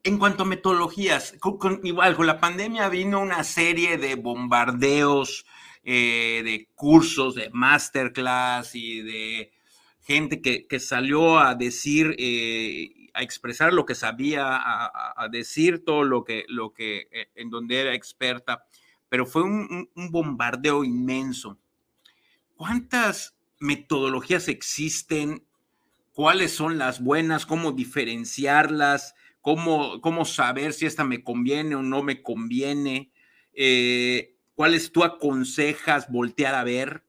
[0.04, 1.36] En cuanto a metodologías,
[1.84, 5.46] igual con la pandemia vino una serie de bombardeos,
[5.84, 9.52] eh, de cursos, de masterclass y de
[10.02, 16.04] gente que, que salió a decir, eh, a expresar lo que sabía, a, decir todo
[16.04, 18.66] lo que, lo que eh, en donde era experta
[19.14, 21.60] pero fue un, bombardeo inmenso.
[22.56, 25.46] ¿Cuántas metodologías existen?
[26.14, 27.46] ¿Cuáles son las buenas?
[27.46, 29.14] ¿Cómo diferenciarlas?
[29.40, 33.12] ¿Cómo, cómo saber si esta me conviene o no me conviene?
[33.54, 37.04] Eh, ¿Cuáles tú aconsejas voltear a ver?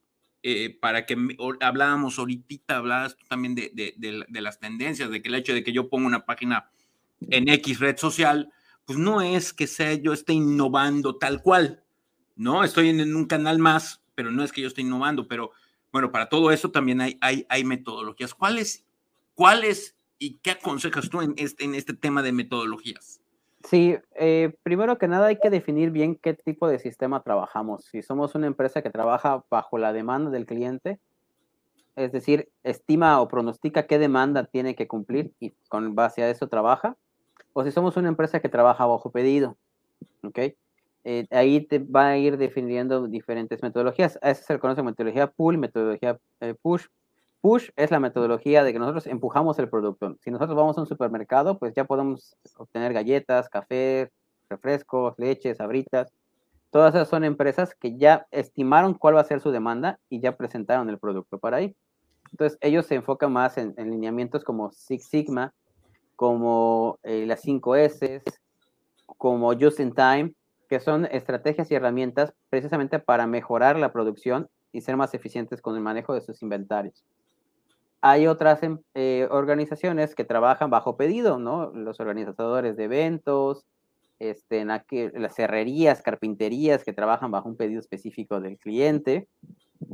[0.46, 1.16] Eh, para que
[1.62, 5.72] hablábamos ahorita, hablabas tú también de, de, las tendencias, de que el hecho de que
[5.72, 6.68] yo ponga una página
[7.22, 8.52] en X red social,
[8.84, 11.82] pues no es que sea yo esté innovando tal cual,
[12.36, 12.62] ¿no?
[12.62, 15.52] Estoy en un canal más, pero no es que yo esté innovando, pero
[15.90, 18.34] bueno, para todo eso también hay, hay, hay metodologías.
[18.34, 18.84] ¿Cuáles,
[19.32, 23.22] ¿Cuáles y qué aconsejas tú en este, en este tema de metodologías?
[23.64, 27.86] Sí, eh, primero que nada hay que definir bien qué tipo de sistema trabajamos.
[27.86, 31.00] Si somos una empresa que trabaja bajo la demanda del cliente,
[31.96, 36.48] es decir, estima o pronostica qué demanda tiene que cumplir y con base a eso
[36.48, 36.96] trabaja,
[37.54, 39.56] o si somos una empresa que trabaja bajo pedido,
[40.22, 40.38] ¿ok?
[41.04, 44.18] Eh, ahí te va a ir definiendo diferentes metodologías.
[44.20, 46.86] A eso se le conoce metodología pull, metodología eh, push.
[47.44, 50.16] Push es la metodología de que nosotros empujamos el producto.
[50.20, 54.10] Si nosotros vamos a un supermercado, pues ya podemos obtener galletas, café,
[54.48, 56.10] refrescos, leches, abritas.
[56.70, 60.38] Todas esas son empresas que ya estimaron cuál va a ser su demanda y ya
[60.38, 61.76] presentaron el producto para ahí.
[62.30, 65.52] Entonces, ellos se enfocan más en, lineamientos como Six Sigma,
[66.16, 68.22] como eh, las 5 S,
[69.18, 70.32] como Just in Time,
[70.66, 75.76] que son estrategias y herramientas precisamente para mejorar la producción y ser más eficientes con
[75.76, 77.04] el manejo de sus inventarios.
[78.06, 81.70] Hay otras em, eh, organizaciones que trabajan bajo pedido, ¿no?
[81.70, 83.64] Los organizadores de eventos,
[84.18, 89.26] este, las herrerías, carpinterías que trabajan bajo un pedido específico del cliente.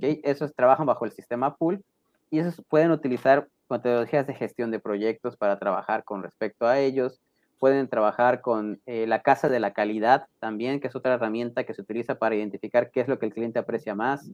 [0.01, 1.85] Esos trabajan bajo el sistema pool
[2.33, 7.21] y esos pueden utilizar metodologías de gestión de proyectos para trabajar con respecto a ellos
[7.61, 11.75] pueden trabajar con eh, la casa de la calidad también, que es otra herramienta que
[11.75, 14.33] se utiliza para identificar qué es lo que el cliente aprecia más,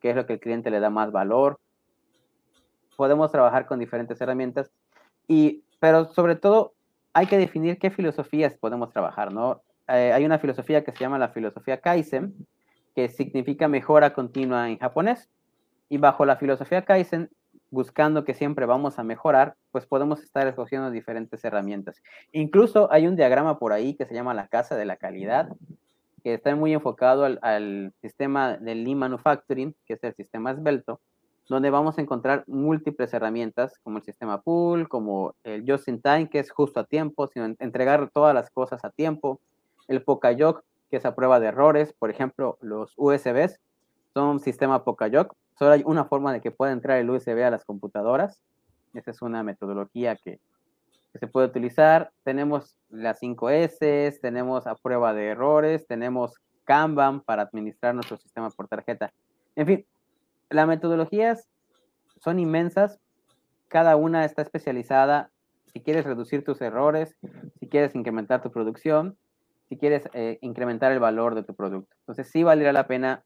[0.00, 1.58] qué es lo que el cliente le da más valor.
[2.96, 4.70] Podemos trabajar con diferentes herramientas,
[5.28, 6.74] y, pero sobre todo
[7.12, 9.62] hay que definir qué filosofías podemos trabajar, ¿no?
[9.88, 12.34] eh, hay una filosofía que se llama la filosofía Kaizen,
[12.94, 15.28] que significa mejora continua en japonés.
[15.88, 17.30] Y bajo la filosofía Kaizen,
[17.70, 22.02] buscando que siempre vamos a mejorar, pues podemos estar escogiendo diferentes herramientas.
[22.32, 25.48] Incluso hay un diagrama por ahí que se llama la casa de la calidad,
[26.24, 31.00] que está muy enfocado al, al sistema del Lean Manufacturing, que es el sistema esbelto,
[31.48, 36.28] donde vamos a encontrar múltiples herramientas como el sistema pool, como el just in time,
[36.28, 39.40] que es justo a tiempo, sino entregar todas las cosas a tiempo,
[39.86, 43.60] el Pokayok, que es a prueba de errores, por ejemplo, los USBs
[44.12, 47.50] son un sistema Pokayok, solo hay una forma de que pueda entrar el USB a
[47.50, 48.40] las computadoras,
[48.94, 50.40] esa es una metodología que,
[51.12, 57.42] que se puede utilizar, tenemos las 5S, tenemos a prueba de errores, tenemos Kanban para
[57.42, 59.12] administrar nuestro sistema por tarjeta,
[59.54, 59.86] en fin,
[60.50, 61.48] las metodologías
[62.22, 63.00] son inmensas,
[63.68, 65.30] cada una está especializada.
[65.72, 67.16] Si quieres reducir tus errores,
[67.60, 69.16] si quieres incrementar tu producción,
[69.68, 71.94] si quieres eh, incrementar el valor de tu producto.
[72.00, 73.24] Entonces sí valdría la pena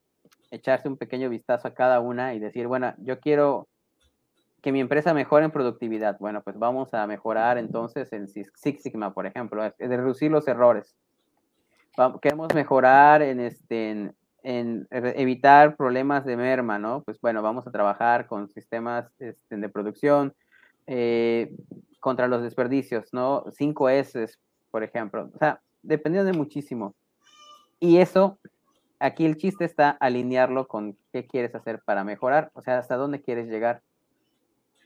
[0.50, 3.68] echarse un pequeño vistazo a cada una y decir, bueno, yo quiero
[4.62, 6.18] que mi empresa mejore en productividad.
[6.18, 10.96] Bueno, pues vamos a mejorar entonces en Six Sigma, por ejemplo, de reducir los errores.
[12.20, 17.02] Queremos mejorar en, este, en evitar problemas de merma, ¿no?
[17.02, 20.34] Pues bueno, vamos a trabajar con sistemas este, de producción
[20.86, 21.54] eh,
[22.00, 23.44] contra los desperdicios, ¿no?
[23.46, 24.38] 5S,
[24.70, 25.30] por ejemplo.
[25.34, 26.94] O sea, dependiendo de muchísimo.
[27.78, 28.38] Y eso,
[28.98, 33.22] aquí el chiste está alinearlo con qué quieres hacer para mejorar, o sea, hasta dónde
[33.22, 33.82] quieres llegar.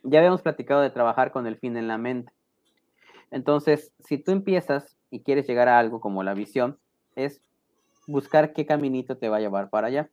[0.03, 2.33] Ya habíamos platicado de trabajar con el fin en la mente.
[3.31, 6.79] Entonces, si tú empiezas y quieres llegar a algo como la visión,
[7.17, 7.41] es
[8.07, 10.11] buscar qué caminito te va a llevar para allá.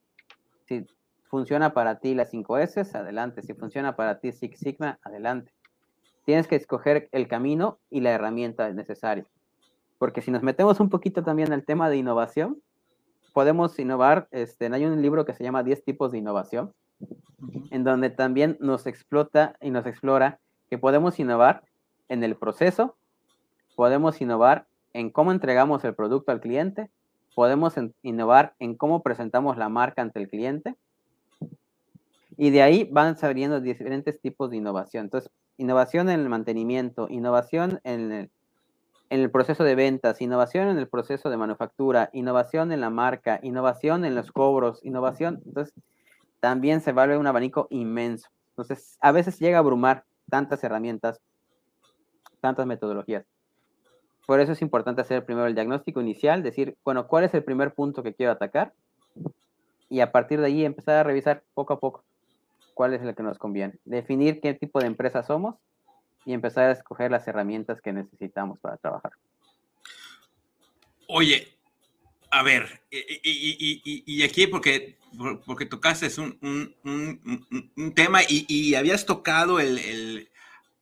[0.68, 0.86] Si
[1.24, 3.42] funciona para ti las 5S, adelante.
[3.42, 5.54] Si funciona para ti Six Sigma, adelante.
[6.26, 9.26] Tienes que escoger el camino y la herramienta necesaria.
[9.98, 12.62] Porque si nos metemos un poquito también al tema de innovación,
[13.34, 14.28] podemos innovar.
[14.32, 16.74] Este, hay un libro que se llama 10 tipos de innovación,
[17.72, 21.64] en donde también nos explota y nos explora que podemos innovar
[22.08, 22.96] en el proceso,
[23.76, 26.90] podemos innovar en cómo entregamos el producto al cliente,
[27.36, 30.76] podemos innovar en cómo presentamos la marca ante el cliente.
[32.38, 35.06] Y de ahí van saliendo diferentes tipos de innovación.
[35.06, 38.32] Entonces, innovación en el mantenimiento, innovación en
[39.10, 44.06] el, proceso de ventas, innovación en el proceso de manufactura, innovación en la marca, innovación
[44.06, 45.42] en los cobros, innovación.
[45.46, 45.74] Entonces,
[46.40, 48.30] también se vuelve un abanico inmenso.
[48.50, 51.22] Entonces, a veces llega a abrumar tantas herramientas,
[52.40, 53.26] tantas metodologías.
[54.32, 57.74] Por eso es importante hacer primero el diagnóstico inicial, decir, bueno, ¿cuál es el primer
[57.74, 58.72] punto que quiero atacar?
[59.90, 62.06] Y a partir de ahí empezar a revisar poco a poco
[62.74, 63.74] cuál es el que nos conviene.
[63.84, 65.56] Definir qué tipo de empresa somos
[66.24, 69.12] y empezar a escoger las herramientas que necesitamos para trabajar.
[71.10, 71.50] Oye,
[72.30, 74.98] a ver, y, aquí porque,
[75.46, 76.38] porque tocaste un,
[76.86, 80.30] un, un, tema y, habías tocado el, el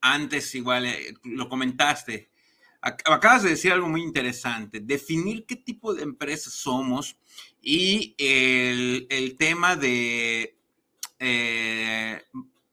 [0.00, 2.29] antes igual, eh, lo comentaste,
[2.80, 7.16] acabas de decir algo muy interesante, definir qué tipo de empresa somos
[7.60, 10.56] y el, tema de
[11.18, 12.22] eh,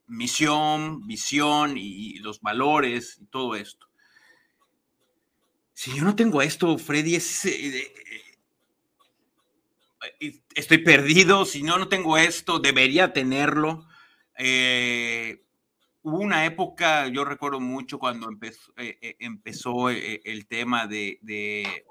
[0.07, 3.87] misión, visión y los valores y todo esto.
[5.77, 7.93] Si yo no tengo esto, Freddy, eh,
[10.19, 13.87] eh, estoy perdido, si no, no tengo esto, debería tenerlo.
[16.03, 21.83] Hubo una época, yo recuerdo mucho cuando empezó, eh, eh, eh, el tema de,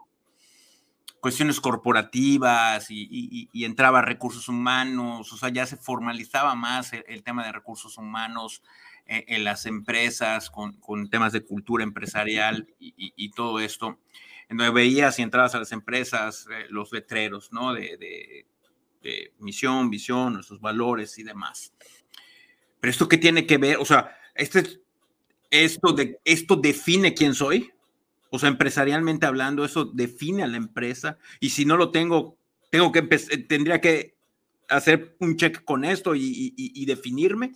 [1.21, 7.53] cuestiones corporativas y, entraba recursos humanos, o sea, ya se formalizaba más el, tema de
[7.53, 8.63] recursos humanos
[9.07, 13.99] en las empresas con, temas de cultura empresarial y, todo esto,
[14.49, 17.73] en donde veías y entrabas a las empresas los letreros, ¿no?
[17.75, 18.47] De,
[19.03, 21.73] de misión, visión, nuestros valores y demás.
[22.87, 24.63] Pero esto qué tiene que ver, o sea, este,
[25.51, 27.73] esto, de, esto define quién soy.
[28.31, 31.19] O sea, empresarialmente hablando, eso define a la empresa.
[31.41, 32.37] Y si no lo tengo,
[32.71, 34.15] tengo que tendría que
[34.69, 37.55] hacer un check con esto y, definirme.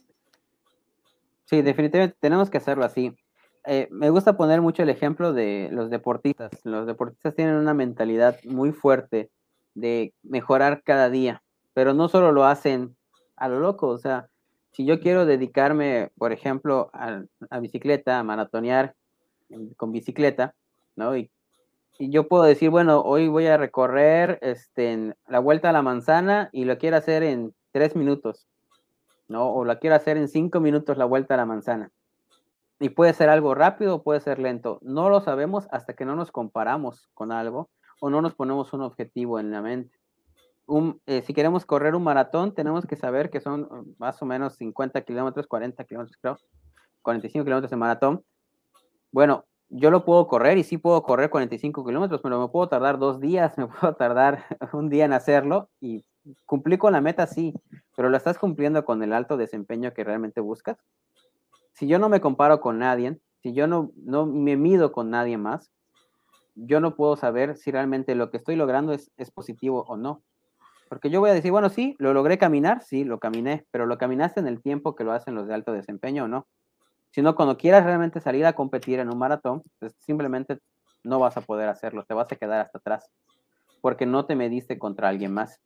[1.44, 3.16] Sí, definitivamente tenemos que hacerlo así.
[3.66, 6.50] Eh, me gusta poner mucho el ejemplo de los deportistas.
[6.64, 9.30] Los deportistas tienen una mentalidad muy fuerte
[9.74, 12.96] de mejorar cada día, pero no solo lo hacen
[13.36, 14.29] a lo loco, o sea,
[14.72, 17.22] si yo quiero dedicarme, por ejemplo, a,
[17.58, 18.94] bicicleta, a maratonear
[19.76, 20.54] con bicicleta,
[20.96, 21.16] ¿no?
[21.16, 21.30] Y,
[22.02, 26.64] yo puedo decir, bueno, hoy voy a recorrer este, la vuelta a la manzana y
[26.64, 28.46] lo quiero hacer en tres minutos,
[29.28, 29.52] ¿no?
[29.52, 31.90] O la quiero hacer en cinco minutos la vuelta a la manzana.
[32.78, 34.78] Y puede ser algo rápido o puede ser lento.
[34.80, 37.68] No lo sabemos hasta que no nos comparamos con algo
[38.00, 39.99] o no nos ponemos un objetivo en la mente.
[41.06, 44.54] Eh, si queremos correr un maratón, tenemos que saber que son uh, más o menos
[44.54, 46.38] 50 kilómetros, 40 kilómetros, creo,
[47.02, 48.24] 45 kilómetros de maratón.
[49.10, 52.98] Bueno, yo lo puedo correr y sí puedo correr 45 kilómetros, pero me puedo tardar
[52.98, 56.04] dos días, me puedo tardar un día en hacerlo y
[56.46, 57.52] cumplir con la meta, sí,
[57.96, 60.78] pero lo estás cumpliendo con el alto desempeño que realmente buscas.
[61.72, 63.90] Si yo no me comparo con nadie, si yo no,
[64.26, 65.72] me mido con nadie más,
[66.54, 70.22] yo no puedo saber si realmente lo que estoy logrando es positivo o no.
[70.90, 73.96] Porque yo voy a decir, bueno, sí, lo logré caminar, sí, lo caminé, pero lo
[73.96, 76.48] caminaste en el tiempo que lo hacen los de alto desempeño o no.
[77.12, 80.58] Si no, cuando quieras realmente salir a competir en un maratón, pues simplemente
[81.04, 83.08] no vas a poder hacerlo, te vas a quedar hasta atrás,
[83.80, 85.60] porque no te mediste contra alguien más.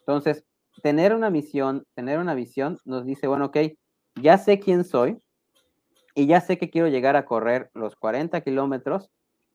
[0.00, 0.44] Entonces,
[0.82, 3.58] tener una misión, tener una visión nos dice, bueno, ok,
[4.20, 5.22] ya sé quién soy
[6.16, 9.08] y ya sé que quiero llegar a correr los 40 kilómetros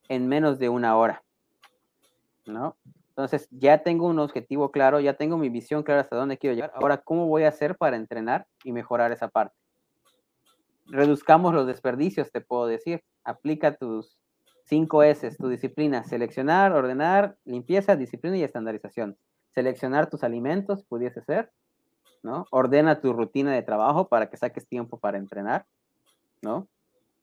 [0.07, 1.24] en menos de una hora,
[2.45, 2.78] ¿no?
[3.20, 6.72] Entonces, ya tengo un objetivo claro, ya tengo mi visión clara hasta dónde quiero llegar.
[6.74, 9.57] Ahora, ¿cómo voy a hacer para entrenar y mejorar esa parte?
[10.86, 13.03] Reduzcamos los desperdicios, te puedo decir.
[13.26, 14.17] Aplica tus
[14.63, 19.17] cinco S, tu disciplina, seleccionar, ordenar, limpieza, disciplina y estandarización.
[19.53, 21.51] Seleccionar tus alimentos, pudiese ser,
[22.24, 22.45] ¿no?
[22.51, 25.65] Ordena tu rutina de trabajo para que saques tiempo para entrenar,
[26.41, 26.70] ¿no?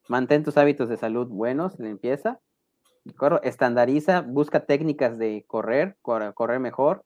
[0.09, 2.39] Mantén tus hábitos de salud buenos, limpieza,
[3.43, 7.03] estandariza, busca técnicas de correr, correr mejor,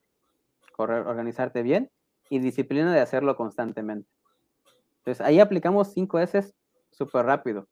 [0.75, 1.89] correr, organizarte bien
[2.29, 4.09] y disciplina de hacerlo constantemente.
[4.99, 6.53] Entonces ahí aplicamos 5 S
[6.91, 7.67] súper rápido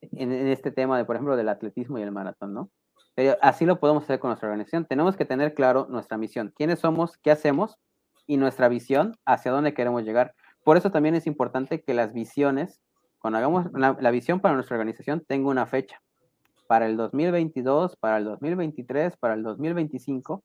[0.00, 2.70] en, este tema de, por ejemplo, del atletismo y el maratón, ¿no?
[3.14, 4.86] Pero así lo podemos hacer con nuestra organización.
[4.86, 7.78] Tenemos que tener claro nuestra misión, quiénes somos, qué hacemos
[8.26, 10.34] y nuestra visión hacia dónde queremos llegar.
[10.64, 12.80] Por eso también es importante que las visiones,
[13.18, 16.00] cuando hagamos la visión para nuestra organización, tenga una fecha
[16.70, 20.44] para el 2022, para el 2023, para el 2025,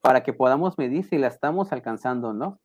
[0.00, 2.58] para que podamos medir si la estamos alcanzando o no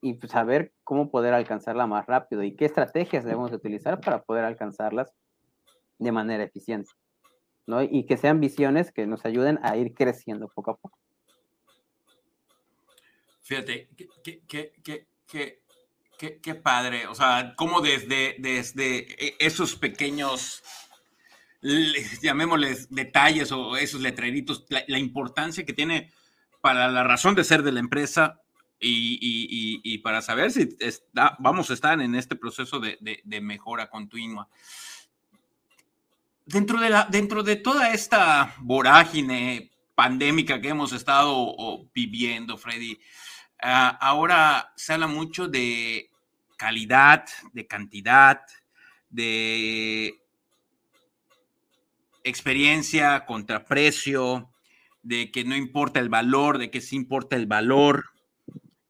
[0.00, 4.46] y pues, saber cómo poder alcanzarla más rápido y qué estrategias debemos utilizar para poder
[4.46, 5.12] alcanzarlas
[5.98, 6.90] de manera eficiente.
[7.66, 7.82] ¿no?
[7.82, 10.98] Y que sean visiones que nos ayuden a ir creciendo poco a poco.
[13.42, 13.90] Fíjate,
[16.16, 20.62] qué, padre, o sea, cómo desde, desde e, esos pequeños
[22.22, 26.10] llamémosles detalles o esos letreritos, la, importancia que tiene
[26.60, 28.40] para la razón de ser de la empresa
[28.78, 30.76] y, para saber si
[31.38, 34.48] vamos a estar en este proceso de, mejora continua.
[36.44, 43.00] Dentro de, la, dentro de toda esta vorágine pandémica que hemos estado viviendo, Freddy,
[43.60, 46.10] ah, ahora se habla mucho de
[46.56, 48.42] calidad, de cantidad,
[49.08, 50.25] de
[52.26, 54.50] experiencia contra precio,
[55.02, 58.06] de que no importa el valor, de que sí importa el valor.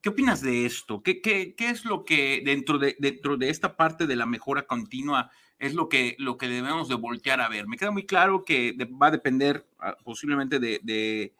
[0.00, 1.02] ¿Qué opinas de esto?
[1.02, 4.66] ¿Qué, qué, qué es lo que dentro de, dentro de esta parte de la mejora
[4.66, 7.66] continua es lo que, lo que debemos de voltear a ver?
[7.66, 11.34] Me queda muy claro que va a depender ah, posiblemente de, de,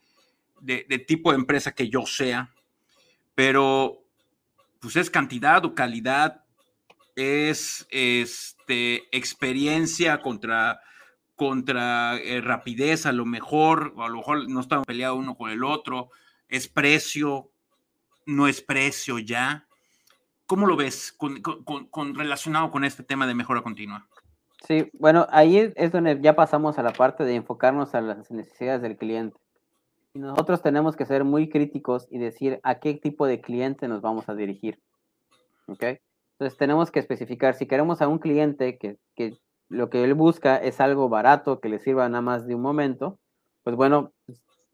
[0.60, 2.52] de, tipo de empresa que yo sea,
[3.34, 4.04] pero
[4.80, 6.44] pues es cantidad o calidad,
[7.14, 10.82] es este, experiencia contra
[11.36, 15.62] contra eh, rapidez, a lo mejor, a lo mejor no están peleados uno con el
[15.62, 16.10] otro,
[16.48, 17.50] es precio,
[18.24, 19.66] no es precio ya.
[20.46, 24.06] ¿Cómo lo ves con, relacionado con este tema de mejora continua?
[24.66, 28.80] Sí, bueno, ahí es donde ya pasamos a la parte de enfocarnos a las necesidades
[28.80, 29.36] del cliente.
[30.14, 34.28] Nosotros tenemos que ser muy críticos y decir a qué tipo de cliente nos vamos
[34.28, 34.80] a dirigir.
[35.66, 35.84] ¿Ok?
[36.38, 39.36] Entonces tenemos que especificar, si queremos a un cliente que, que
[39.68, 43.18] lo que él busca es algo barato que le sirva nada más de un momento,
[43.62, 44.12] pues bueno,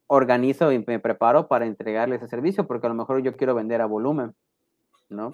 [0.07, 3.81] organizo y me preparo para entregarle ese servicio, porque a lo mejor yo quiero vender
[3.81, 4.35] a volumen,
[5.09, 5.33] ¿no?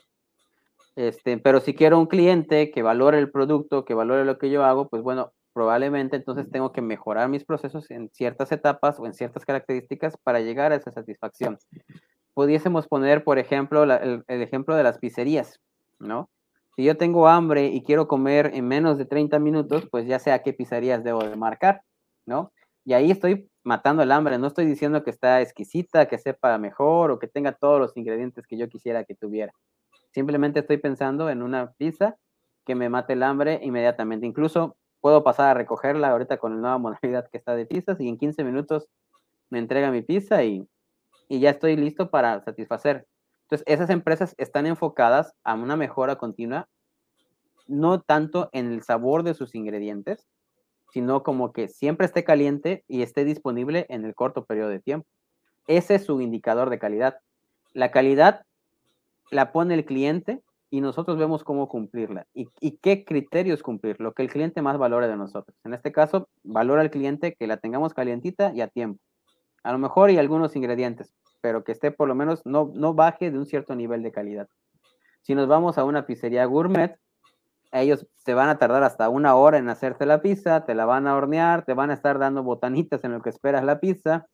[0.94, 4.64] Este, pero si quiero un cliente que valore el producto, que valore lo que yo
[4.64, 9.14] hago, pues bueno, probablemente entonces tengo que mejorar mis procesos en ciertas etapas o en
[9.14, 11.59] ciertas características para llegar a esa satisfacción.
[12.34, 15.61] Pudiésemos poner, por ejemplo, el, ejemplo de las pizzerías,
[15.98, 16.30] ¿no?
[16.78, 20.30] Si yo tengo hambre y quiero comer en menos de 30 minutos, pues ya sé
[20.30, 21.82] a qué pizzerías debo de marcar,
[22.24, 22.52] ¿no?
[22.84, 27.10] Y ahí estoy matando el hambre, no estoy diciendo que está exquisita, que sepa mejor
[27.10, 29.52] o que tenga todos los ingredientes que yo quisiera que tuviera.
[30.12, 32.14] Simplemente estoy pensando en una pizza
[32.64, 34.24] que me mate el hambre inmediatamente.
[34.24, 38.08] Incluso puedo pasar a recogerla ahorita con la nueva modalidad que está de pizzas y
[38.08, 38.86] en 15 minutos
[39.50, 40.64] me entrega mi pizza y,
[41.28, 43.08] y ya estoy listo para satisfacer
[43.49, 46.68] entonces, esas empresas están enfocadas a una mejora continua,
[47.66, 50.28] no tanto en el sabor de sus ingredientes,
[50.92, 55.09] sino como que siempre esté caliente y esté disponible en el corto periodo de tiempo.
[55.66, 57.20] Ese es su indicador de calidad.
[57.72, 58.42] La calidad
[59.30, 62.51] la pone el cliente y nosotros vemos cómo cumplirla y,
[62.82, 65.57] qué criterios cumplir, lo que el cliente más valore de nosotros.
[65.64, 69.01] En este caso, valora el cliente que la tengamos calientita y a tiempo.
[69.62, 73.30] A lo mejor y algunos ingredientes, pero que esté por lo menos no, no baje
[73.30, 74.49] de un cierto nivel de calidad.
[75.22, 76.99] Si nos vamos a una pizzería gourmet,
[77.72, 81.07] ellos se van a tardar hasta una hora en hacerte la pizza, te la van
[81.07, 84.26] a hornear, te van a estar dando botanitas en lo que esperas la pizza,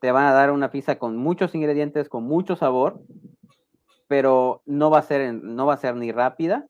[0.00, 3.00] te van a dar una pizza con muchos ingredientes, con mucho sabor,
[4.08, 6.66] pero no va a ser, no va a ser ni rápida,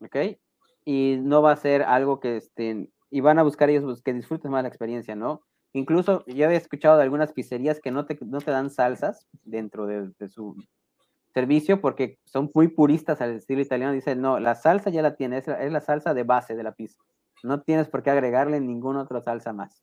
[0.00, 0.38] ¿ok?
[0.84, 4.12] Y no va a ser algo que estén, y van a buscar ellos pues, que
[4.12, 5.42] disfrutes más la experiencia, ¿no?
[5.74, 9.86] Incluso yo había escuchado de algunas pizzerías que no te, no te dan salsas dentro
[9.86, 10.56] de, su
[11.34, 13.92] servicio porque son muy puristas al estilo italiano.
[13.92, 17.02] Dicen, no, la salsa ya la tienes, es la, salsa de base de la pizza.
[17.42, 19.82] No tienes por qué agregarle ninguna otra salsa más.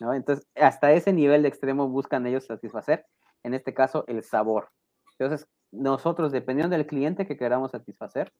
[0.00, 3.04] Entonces, hasta ese nivel de extremo buscan ellos satisfacer,
[3.42, 4.70] en este caso, el sabor.
[5.18, 8.32] Entonces, nosotros, dependiendo del cliente que queramos satisfacer,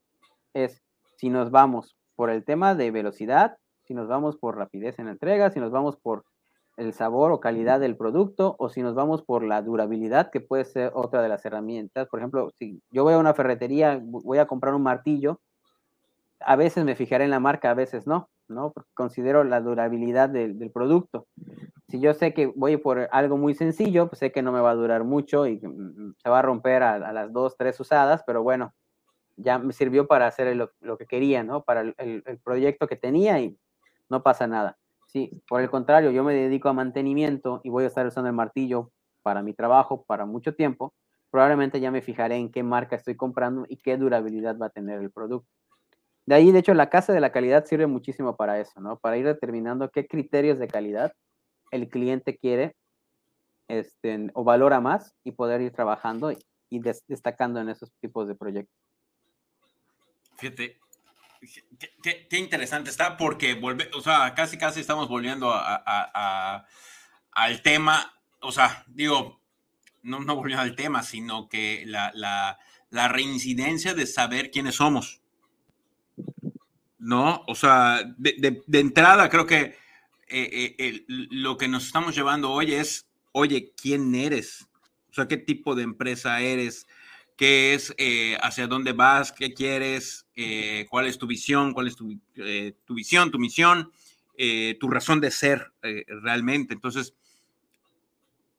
[0.54, 0.82] es
[1.16, 5.12] si nos vamos por el tema de velocidad, si nos vamos por rapidez en la
[5.12, 6.24] entrega, si nos vamos por
[6.76, 10.64] el sabor o calidad del producto o si nos vamos por la durabilidad, que puede
[10.64, 12.08] ser otra de las herramientas.
[12.08, 15.40] Por ejemplo, si yo voy a una ferretería, voy a comprar un martillo,
[16.40, 18.72] a veces me fijaré en la marca, a veces no, ¿no?
[18.72, 21.26] Porque considero la durabilidad del, producto.
[21.88, 24.70] Si yo sé que voy por algo muy sencillo, pues sé que no me va
[24.70, 28.42] a durar mucho y mm, se va a romper a, las dos, tres usadas, pero
[28.42, 28.72] bueno,
[29.36, 31.62] ya me sirvió para hacer lo, que quería, ¿no?
[31.62, 33.56] Para el proyecto que tenía y
[34.08, 34.78] no pasa nada.
[35.12, 38.34] Sí, por el contrario, yo me dedico a mantenimiento y voy a estar usando el
[38.34, 38.90] martillo
[39.20, 40.94] para mi trabajo para mucho tiempo,
[41.30, 45.02] probablemente ya me fijaré en qué marca estoy comprando y qué durabilidad va a tener
[45.02, 45.46] el producto.
[46.24, 48.98] De ahí, de hecho, la casa de la calidad sirve muchísimo para eso, ¿no?
[48.98, 51.12] Para ir determinando qué criterios de calidad
[51.72, 52.74] el cliente quiere
[53.68, 58.74] este, o valora más y poder ir trabajando y, destacando en esos tipos de proyectos.
[60.38, 60.78] Fíjate,
[62.02, 66.64] Qué, interesante está porque vuelve, o sea, casi casi estamos volviendo a,
[67.32, 69.40] al tema, o sea, digo,
[70.02, 72.12] no, no volviendo al tema, sino que la,
[72.90, 75.20] la, reincidencia de saber quiénes somos.
[76.98, 77.42] ¿No?
[77.48, 79.76] O sea, de, entrada creo que
[80.28, 84.68] eh, eh, lo que nos estamos llevando hoy es, oye, ¿quién eres?
[85.10, 86.86] O sea, ¿qué tipo de empresa eres?
[87.36, 91.96] Qué es, eh, hacia dónde vas, qué quieres, eh, cuál es tu visión, cuál es
[91.96, 93.90] tu, eh, tu visión, tu misión,
[94.80, 96.74] tu razón de ser realmente.
[96.74, 97.14] Entonces,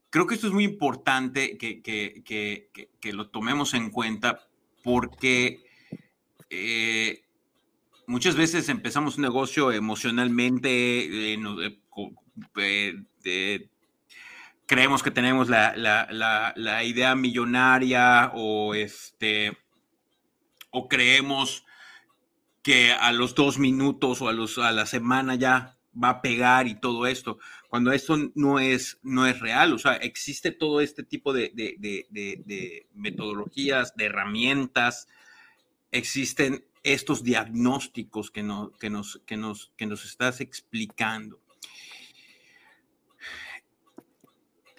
[0.10, 2.24] creo que esto es muy importante que, que,
[3.02, 4.48] que, lo tomemos en cuenta
[4.82, 5.60] porque
[8.08, 11.36] muchas veces empezamos un negocio emocionalmente,
[14.74, 19.56] creemos que tenemos la, idea millonaria o este
[20.72, 21.64] o creemos
[22.64, 26.68] que a los dos minutos o a, los, a la semana ya va a pegar
[26.68, 27.38] y todo esto,
[27.70, 31.52] cuando esto no es, no es real, o sea, existe todo este tipo de,
[32.96, 35.08] metodologías, de herramientas,
[35.92, 38.42] existen estos diagnósticos que,
[38.80, 41.43] que, nos, que, nos, que nos estás explicando.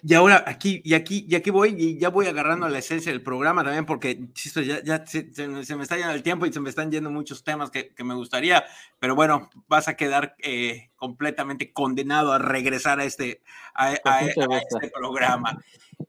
[0.07, 3.23] Y ahora aquí, y aquí, y aquí voy, y ya voy agarrando la esencia del
[3.23, 6.91] programa también, porque ya, ya se, me está yendo el tiempo y se me están
[6.91, 8.63] yendo muchos temas que, me gustaría,
[8.99, 13.41] pero bueno, vas a quedar eh, completamente condenado a regresar a este,
[13.73, 15.59] a, este programa.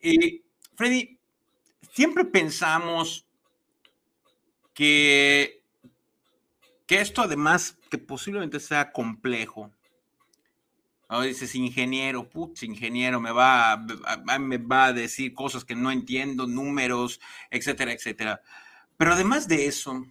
[0.03, 0.43] Y
[0.75, 1.19] Freddy,
[1.95, 3.25] siempre pensamos
[4.75, 5.63] que,
[6.87, 9.71] que esto además, que posiblemente sea complejo,
[11.09, 13.85] o dices ingeniero, putz, ingeniero, me va,
[14.41, 18.43] me va a decir cosas que no entiendo, números, etcétera, etcétera.
[18.97, 20.05] Pero además de eso,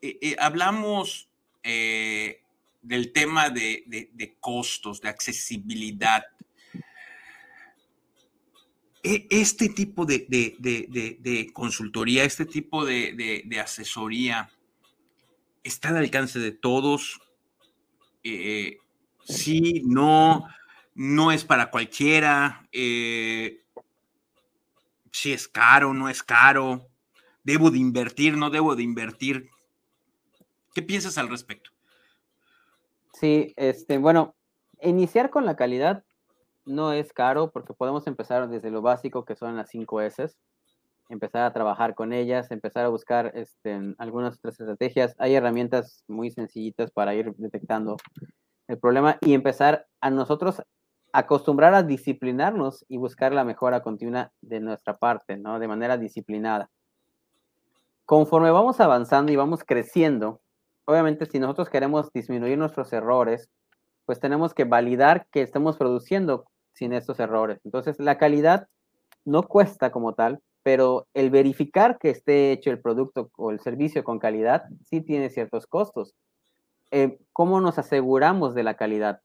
[0.00, 1.28] eh, eh, hablamos
[1.62, 2.42] eh,
[2.80, 6.24] del tema de, costos, de accesibilidad.
[9.02, 14.50] E, este tipo de, consultoría, este tipo de, asesoría,
[15.62, 17.20] está al alcance de todos
[19.28, 20.46] sí, no,
[20.94, 23.62] no es para cualquiera, eh,
[25.12, 26.88] si es caro, no es caro,
[27.44, 29.48] debo de invertir, no debo de invertir.
[30.74, 31.70] ¿Qué piensas al respecto?
[33.12, 34.34] Sí, este, bueno,
[34.80, 36.04] iniciar con la calidad
[36.66, 40.30] no es caro porque podemos empezar desde lo básico que son las 5 S,
[41.08, 45.14] empezar a trabajar con ellas, empezar a buscar este, algunas otras estrategias.
[45.18, 47.96] Hay herramientas muy sencillitas para ir detectando
[48.68, 50.62] el problema y empezar a nosotros
[51.12, 55.58] acostumbrar a disciplinarnos y buscar la mejora continua de nuestra parte, ¿no?
[55.58, 56.70] De manera disciplinada.
[58.04, 60.40] Conforme vamos avanzando y vamos creciendo,
[60.84, 63.48] obviamente si nosotros queremos disminuir nuestros errores,
[64.06, 67.60] pues tenemos que validar que estemos produciendo sin estos errores.
[67.64, 68.68] Entonces, la calidad
[69.24, 74.04] no cuesta como tal, pero el verificar que esté hecho el producto o el servicio
[74.04, 76.14] con calidad sí tiene ciertos costos.
[76.90, 79.20] Eh, ¿Cómo nos aseguramos de la calidad?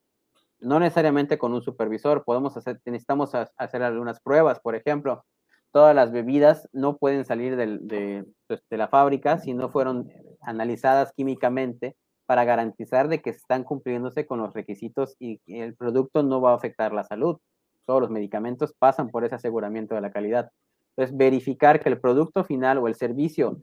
[0.60, 5.26] No necesariamente con un supervisor, podemos hacer, necesitamos hacer algunas pruebas, por ejemplo,
[5.72, 10.10] todas las bebidas no pueden salir de, pues, de, la fábrica si no fueron
[10.42, 16.40] analizadas químicamente para garantizar de que están cumpliéndose con los requisitos y el producto no
[16.40, 17.40] va a afectar la salud.
[17.86, 20.52] Todos los medicamentos pasan por ese aseguramiento de la calidad.
[20.96, 23.58] Entonces, verificar que el producto final o el servicio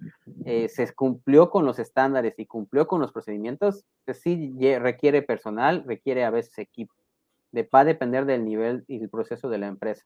[0.45, 5.85] eh, se cumplió con los estándares y cumplió con los procedimientos, pues sí requiere personal,
[5.87, 6.93] requiere a veces equipo.
[7.53, 10.05] De, va a depender del nivel y el proceso de la empresa.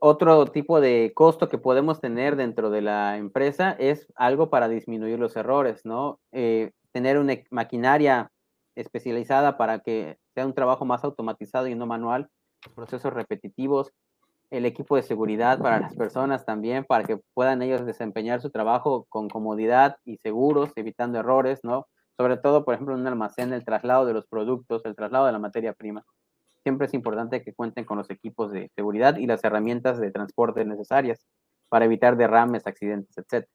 [0.00, 5.18] Otro tipo de costo que podemos tener dentro de la empresa es algo para disminuir
[5.18, 6.20] los errores, ¿no?
[6.32, 8.30] Eh, tener una maquinaria
[8.74, 12.28] especializada para que sea un trabajo más automatizado y no manual,
[12.74, 13.92] procesos repetitivos,
[14.56, 19.06] el equipo de seguridad para las personas también, para que puedan ellos desempeñar su trabajo
[19.08, 21.86] con comodidad y seguros, evitando errores, ¿no?
[22.16, 25.32] Sobre todo, por ejemplo, en un almacén, el traslado de los productos, el traslado de
[25.32, 26.04] la materia prima.
[26.62, 30.64] Siempre es importante que cuenten con los equipos de seguridad y las herramientas de transporte
[30.64, 31.26] necesarias
[31.68, 33.46] para evitar derrames, accidentes, etc.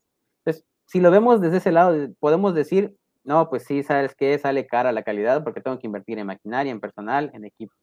[0.44, 2.94] Entonces, si lo vemos desde ese lado, podemos decir,
[3.24, 6.70] no, pues sí, sabes que sale cara la calidad porque tengo que invertir en maquinaria,
[6.70, 7.76] en personal, en equipos.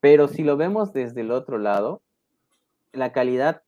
[0.00, 2.02] Pero si lo vemos desde el otro lado,
[2.92, 3.62] la calidad,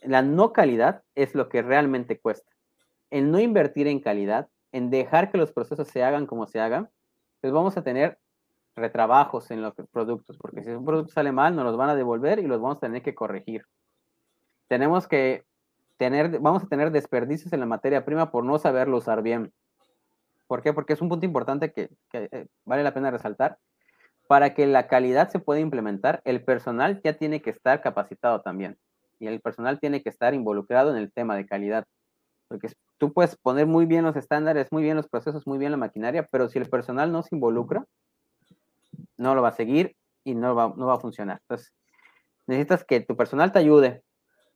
[0.00, 2.50] la no calidad es lo que realmente cuesta.
[3.10, 6.90] El no invertir en calidad, en dejar que los procesos se hagan como se hagan,
[7.40, 8.18] pues vamos a tener
[8.74, 12.38] retrabajos en los productos, porque si un producto sale mal, nos los van a devolver
[12.38, 13.64] y los vamos a tener que corregir.
[14.68, 15.44] Tenemos que
[15.98, 19.52] tener, vamos a tener desperdicios en la materia prima por no saberlo usar bien.
[20.46, 20.72] ¿Por qué?
[20.72, 23.58] Porque es un punto importante que, que eh, vale la pena resaltar
[24.32, 28.78] para que la calidad se pueda implementar, el personal ya tiene que estar capacitado también.
[29.20, 31.84] Y el personal tiene que estar involucrado en el tema de calidad.
[32.48, 35.76] Porque tú puedes poner muy bien los estándares, muy bien los procesos, muy bien la
[35.76, 37.84] maquinaria, pero si el personal no se involucra,
[39.18, 41.40] no lo va a seguir y no va, a funcionar.
[41.42, 41.70] Entonces,
[42.46, 44.02] necesitas que tu personal te ayude.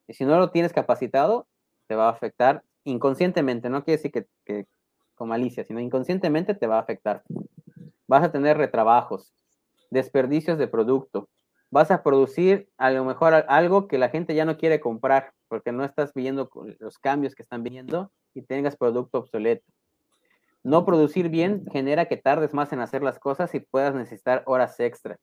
[0.08, 1.48] Y si no lo tienes capacitado,
[1.86, 3.68] te va a afectar inconscientemente.
[3.68, 4.64] No quiere decir que, que
[5.16, 7.24] con malicia, sino inconscientemente te va a afectar.
[8.08, 9.34] Vas a tener retrabajos,
[9.90, 11.28] desperdicios de producto.
[11.70, 15.72] Vas a producir a lo mejor algo que la gente ya no quiere comprar porque
[15.72, 19.64] no estás viendo los cambios que están viendo y tengas producto obsoleto.
[20.62, 24.80] No producir bien genera que tardes más en hacer las cosas y puedas necesitar horas
[24.80, 25.16] extra.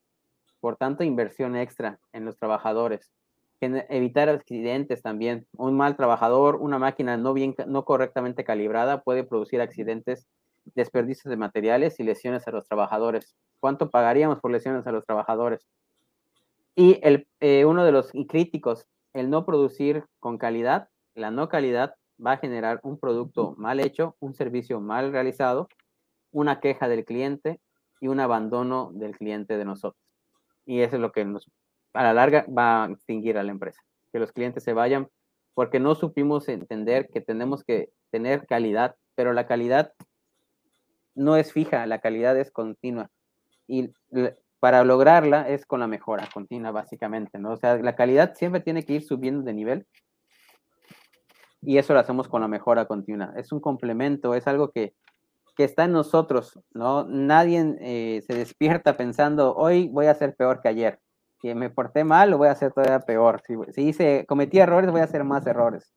[0.61, 3.11] Por tanto, inversión extra en los trabajadores.
[3.59, 5.45] Evitar accidentes también.
[5.57, 10.27] Un mal trabajador, una máquina no, bien, no correctamente calibrada puede producir accidentes
[10.75, 13.35] desperdicios de materiales y lesiones a los trabajadores.
[13.59, 15.67] ¿Cuánto pagaríamos por lesiones a los trabajadores?
[16.75, 21.95] Y el, eh, uno de los críticos, el no producir con calidad, la no calidad
[22.25, 25.67] va a generar un producto mal hecho, un servicio mal realizado,
[26.31, 27.59] una queja del cliente
[28.01, 30.01] y un abandono del cliente de nosotros.
[30.65, 31.49] Y eso es lo que nos,
[31.93, 35.09] a la larga va a extinguir a la empresa, que los clientes se vayan
[35.53, 39.93] porque no supimos entender que tenemos que tener calidad, pero la calidad
[41.15, 43.09] no es fija, la calidad es continua.
[43.67, 43.91] Y
[44.59, 47.51] para lograrla es con la mejora continua, básicamente, ¿no?
[47.51, 49.87] O sea, la calidad siempre tiene que ir subiendo de nivel
[51.65, 53.33] y eso lo hacemos con la mejora continua.
[53.35, 54.93] Es un complemento, es algo que,
[55.57, 57.05] está en nosotros, ¿no?
[57.05, 60.99] Nadie eh, se despierta pensando, hoy voy a ser peor que ayer.
[61.41, 63.43] Si me porté mal, lo voy a hacer todavía peor.
[63.73, 65.93] Si, si cometí errores, voy a hacer más errores.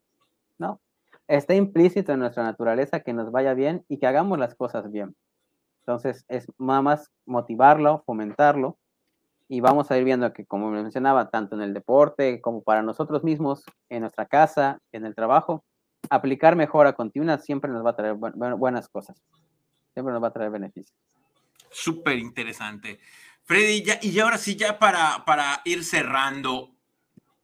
[0.58, 0.80] No,
[1.28, 5.14] está implícito en nuestra naturaleza que nos vaya bien y que hagamos las cosas bien.
[5.80, 8.78] Entonces, es nada más motivarlo, fomentarlo,
[9.48, 13.22] y vamos a ir viendo que, como mencionaba, tanto en el deporte como para nosotros
[13.22, 15.64] mismos, en nuestra casa, en el trabajo,
[16.10, 19.22] aplicar mejora continua siempre nos va a traer buenas cosas,
[19.94, 20.96] siempre nos va a traer beneficios.
[21.70, 22.98] Súper interesante.
[23.44, 26.74] Freddy, y ahora sí, ya para, para ir cerrando,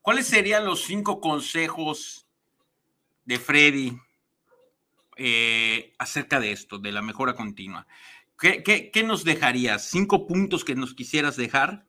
[0.01, 2.27] ¿cuáles serían los cinco consejos
[3.25, 3.97] de Freddy
[5.17, 7.87] eh, acerca de esto, de la mejora continua.
[8.39, 9.85] ¿Qué, nos dejarías?
[9.85, 11.85] Cinco puntos que nos quisieras dejar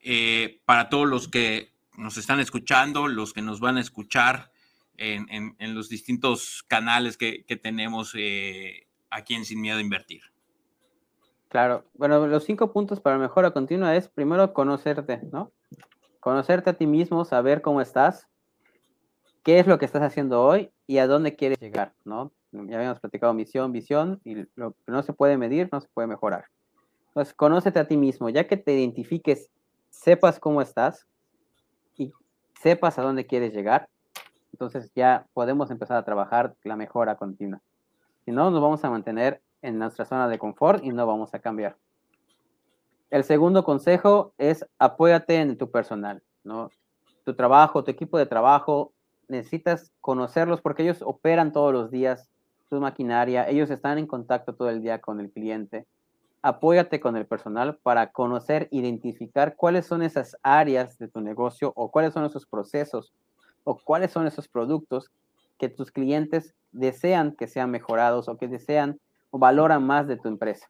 [0.00, 4.50] eh, para todos los que nos están escuchando, los que nos van a escuchar
[4.98, 10.22] en, los distintos canales que, tenemos eh, aquí en Sin Miedo a Invertir.
[11.48, 15.52] Claro, bueno, los cinco puntos para mejora continua es primero conocerte, ¿no?
[16.20, 18.28] Conocerte a ti mismo, saber cómo estás,
[19.48, 22.32] qué es lo que estás haciendo hoy y a dónde quieres llegar, ¿no?
[22.52, 26.06] Ya habíamos platicado misión, visión, y lo que no se puede medir, no se puede
[26.06, 26.44] mejorar.
[27.06, 29.50] Entonces, conócete a ti mismo, ya que te identifiques,
[29.88, 31.06] sepas cómo estás
[31.96, 32.12] y
[32.60, 33.88] sepas a dónde quieres llegar,
[34.52, 37.62] entonces ya podemos empezar a trabajar la mejora continua.
[38.26, 41.38] Si no, nos vamos a mantener en nuestra zona de confort y no vamos a
[41.38, 41.78] cambiar.
[43.08, 46.68] El segundo consejo es apóyate en tu personal, ¿no?
[47.24, 48.92] Tu trabajo, tu equipo de trabajo,
[49.28, 52.28] necesitas conocerlos porque ellos operan todos los días
[52.68, 55.86] su maquinaria, ellos están en contacto todo el día con el cliente.
[56.42, 61.90] Apóyate con el personal para conocer, identificar cuáles son esas áreas de tu negocio o
[61.90, 63.12] cuáles son esos procesos
[63.64, 65.10] o cuáles son esos productos
[65.58, 68.98] que tus clientes desean que sean mejorados o que desean
[69.30, 70.68] o valoran más de tu empresa.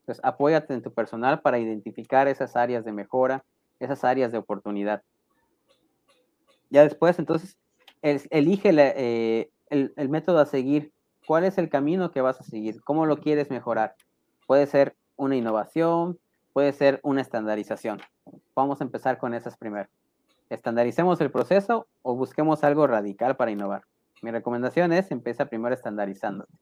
[0.00, 3.44] Entonces, apóyate en tu personal para identificar esas áreas de mejora,
[3.78, 5.02] esas áreas de oportunidad.
[6.70, 7.56] Ya después, entonces,
[8.02, 10.92] elige eh, el, método a seguir.
[11.26, 12.82] ¿Cuál es el camino que vas a seguir?
[12.82, 13.94] ¿Cómo lo quieres mejorar?
[14.46, 16.18] Puede ser una innovación,
[16.52, 18.00] puede ser una estandarización.
[18.54, 19.88] Vamos a empezar con esas primero.
[20.48, 23.82] Estandaricemos el proceso o busquemos algo radical para innovar.
[24.22, 26.52] Mi recomendación es empieza primero estandarizándote.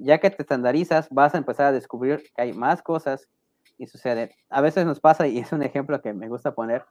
[0.00, 3.28] Ya que te estandarizas, vas a empezar a descubrir que hay más cosas
[3.76, 4.36] y sucede.
[4.48, 6.84] A veces nos pasa, y es un ejemplo que me gusta poner,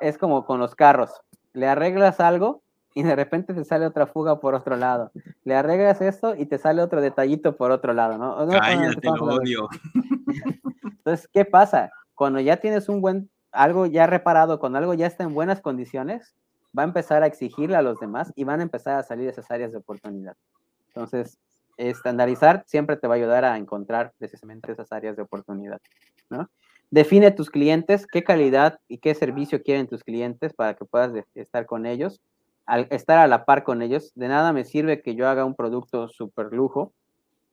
[0.00, 1.20] es como con los carros.
[1.52, 2.62] Le arreglas algo
[2.94, 5.12] y de repente te sale otra fuga por otro lado.
[5.44, 8.48] Le arreglas esto y te sale otro detallito por otro lado, ¿no?
[8.48, 9.68] Cállate, odio.
[10.82, 11.90] Entonces, ¿qué pasa?
[12.14, 16.34] Cuando ya tienes un buen, algo ya reparado, cuando algo ya está en buenas condiciones,
[16.76, 19.50] va a empezar a exigirle a los demás y van a empezar a salir esas
[19.50, 20.36] áreas de oportunidad.
[20.88, 21.38] Entonces,
[21.76, 25.80] estandarizar siempre te va a ayudar a encontrar precisamente esas áreas de oportunidad,
[26.28, 26.48] ¿no?
[26.90, 31.66] Define tus clientes, qué calidad y qué servicio quieren tus clientes para que puedas estar
[31.66, 32.20] con ellos.
[32.90, 36.08] Estar a la par con ellos, de nada me sirve que yo haga un producto
[36.08, 36.92] súper lujo.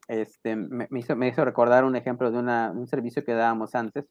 [0.06, 4.06] Este, me, hizo, me, hizo, recordar un ejemplo de una, un servicio que dábamos antes,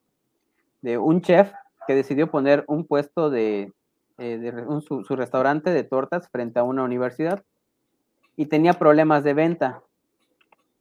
[0.81, 1.51] de un chef
[1.87, 3.71] que decidió poner un puesto de,
[4.17, 7.43] eh, de su, su restaurante de tortas frente a una universidad
[8.35, 9.81] y tenía problemas de venta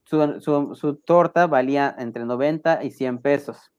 [0.06, 3.72] su, torta valía entre 90 y 100 pesos.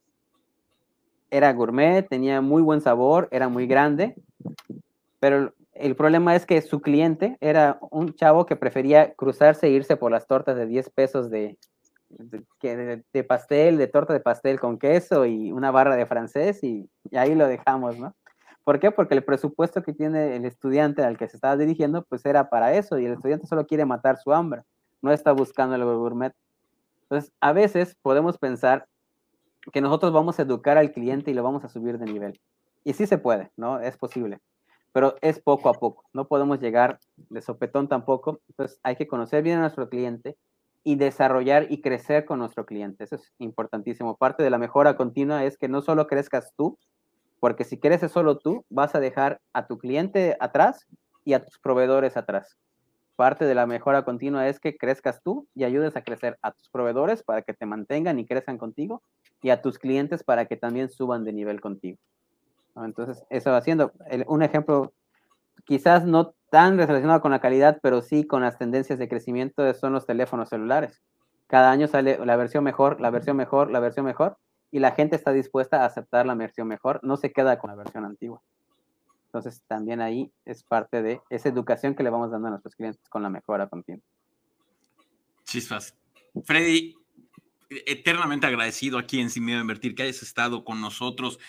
[1.29, 4.15] Era gourmet, tenía muy buen sabor, era muy grande,
[5.19, 9.97] pero el problema es que su cliente era un chavo que prefería cruzarse e irse
[9.97, 11.57] por las tortas de 10 pesos de,
[12.09, 17.17] de, pastel, de torta de pastel con queso y una barra de francés y, y,
[17.17, 18.15] ahí lo dejamos, ¿no?
[18.63, 18.91] ¿Por qué?
[18.91, 22.73] Porque el presupuesto que tiene el estudiante al que se estaba dirigiendo pues era para
[22.73, 24.63] eso y el estudiante solo quiere matar su hambre
[25.01, 26.33] no está buscando el gourmet.
[27.03, 28.87] Entonces, a veces podemos pensar
[29.71, 32.39] que nosotros vamos a educar al cliente y lo vamos a subir de nivel.
[32.83, 33.79] Y sí se puede, ¿no?
[33.79, 34.39] Es posible.
[34.93, 36.05] Pero es poco a poco.
[36.13, 38.39] No podemos llegar de sopetón tampoco.
[38.49, 40.37] Entonces, hay que conocer bien a nuestro cliente
[40.83, 43.03] y desarrollar y crecer con nuestro cliente.
[43.03, 44.15] Eso es importantísimo.
[44.15, 46.77] Parte de la mejora continua es que no solo crezcas tú,
[47.39, 50.87] porque si creces solo tú, vas a dejar a tu cliente atrás
[51.25, 52.57] y a tus proveedores atrás
[53.17, 56.69] parte de la mejora continua es que crezcas tú y ayudes a crecer a tus
[56.69, 59.01] proveedores para que te mantengan y crezcan contigo
[59.41, 61.97] y a tus clientes para que también suban de nivel contigo.
[62.75, 63.91] Entonces, eso va haciendo.
[64.27, 64.93] un ejemplo,
[65.65, 69.93] quizás no tan relacionado con la calidad, pero sí con las tendencias de crecimiento son
[69.93, 71.01] los teléfonos celulares.
[71.47, 74.37] Cada año sale la versión mejor, la versión mejor, la versión mejor,
[74.69, 77.75] y la gente está dispuesta a aceptar la versión mejor, no se queda con la
[77.75, 78.41] versión antigua.
[79.37, 83.07] Entonces, también ahí es parte de esa educación que le vamos dando a nuestros clientes
[83.07, 84.03] con la mejora continua.
[85.43, 85.95] Chispas.
[86.43, 86.95] Freddy,
[87.69, 91.39] eternamente agradecido aquí en Sin Miedo a Invertir que hayas estado con nosotros.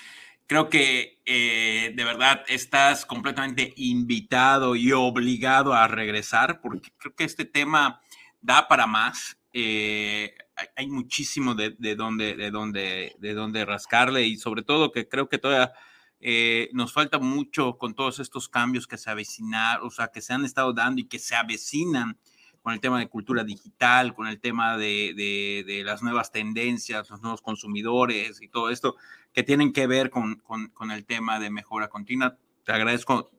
[0.46, 7.24] Creo que eh, de verdad estás completamente invitado y obligado a regresar porque creo que
[7.24, 8.00] este tema
[8.40, 9.38] da para más.
[9.52, 10.34] Eh,
[10.76, 15.28] hay, muchísimo de, de, dónde, de, dónde, de dónde rascarle y sobre todo que creo
[15.28, 15.72] que todavía
[16.20, 20.32] eh, nos falta mucho con todos estos cambios que se avecinan, o sea, que se
[20.32, 22.18] han estado dando y que se avecinan
[22.62, 27.22] con el tema de cultura digital, con el tema de, de, las nuevas tendencias, los
[27.22, 28.96] nuevos consumidores y todo esto
[29.32, 32.36] que tienen que ver con, con, el tema de mejora continua.
[32.64, 33.30] Te agradezco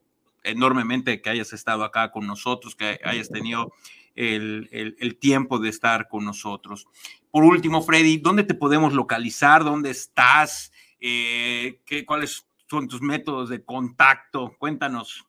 [0.44, 3.74] enormemente que hayas estado acá con nosotros, que hayas tenido
[4.16, 6.88] el, el, tiempo de estar con nosotros.
[7.30, 9.64] Por último, Freddy, ¿dónde te podemos localizar?
[9.64, 10.72] ¿Dónde estás?
[11.00, 12.24] Eh, ¿qué, ¿Cuál
[12.70, 14.54] son tus métodos de contacto?
[14.60, 15.26] Cuéntanos.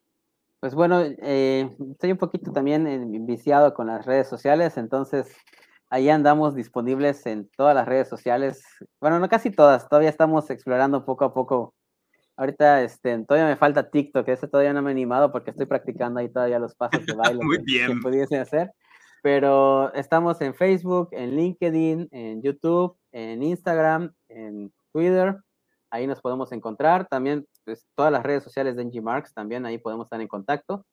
[0.61, 5.34] Pues bueno, eh, estoy un poquito también viciado con las redes sociales, entonces
[5.93, 8.62] Ahí andamos disponibles en todas las redes sociales.
[9.01, 11.74] Bueno, no casi todas, todavía estamos explorando poco a poco.
[12.36, 16.20] Ahorita este, todavía me falta TikTok, ese todavía no me he animado porque estoy practicando
[16.20, 17.88] ahí todavía los pasos de baile Muy bien.
[17.88, 18.70] que pudiese hacer.
[19.20, 25.38] Pero estamos en Facebook, en LinkedIn, en YouTube, en Instagram, en Twitter.
[25.91, 27.07] Ahí nos podemos encontrar.
[27.09, 30.84] También pues, todas las redes sociales de NG Marks, también ahí podemos estar en contacto.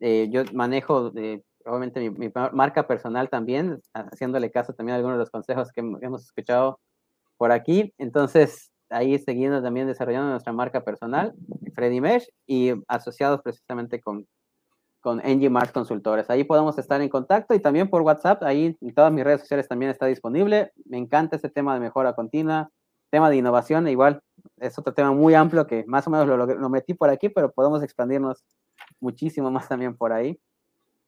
[0.00, 5.20] Eh, yo manejo eh, obviamente mi, marca personal también, haciéndole caso también a algunos de
[5.20, 6.78] los consejos que hemos escuchado
[7.36, 7.92] por aquí.
[7.98, 11.34] Entonces, ahí siguiendo también desarrollando nuestra marca personal,
[11.74, 14.26] Freddy Mesh, y asociados precisamente con,
[15.00, 16.30] con NG Mars Consultores.
[16.30, 19.90] Ahí podemos estar en contacto y también por WhatsApp, ahí todas mis redes sociales también
[19.90, 20.72] está disponible.
[20.84, 22.70] Me encanta este tema de mejora continua,
[23.10, 24.20] tema de innovación, igual
[24.58, 27.52] es otro tema muy amplio que más o menos lo, lo metí por aquí, pero
[27.52, 28.44] podemos expandirnos
[29.00, 30.38] muchísimo más también por ahí.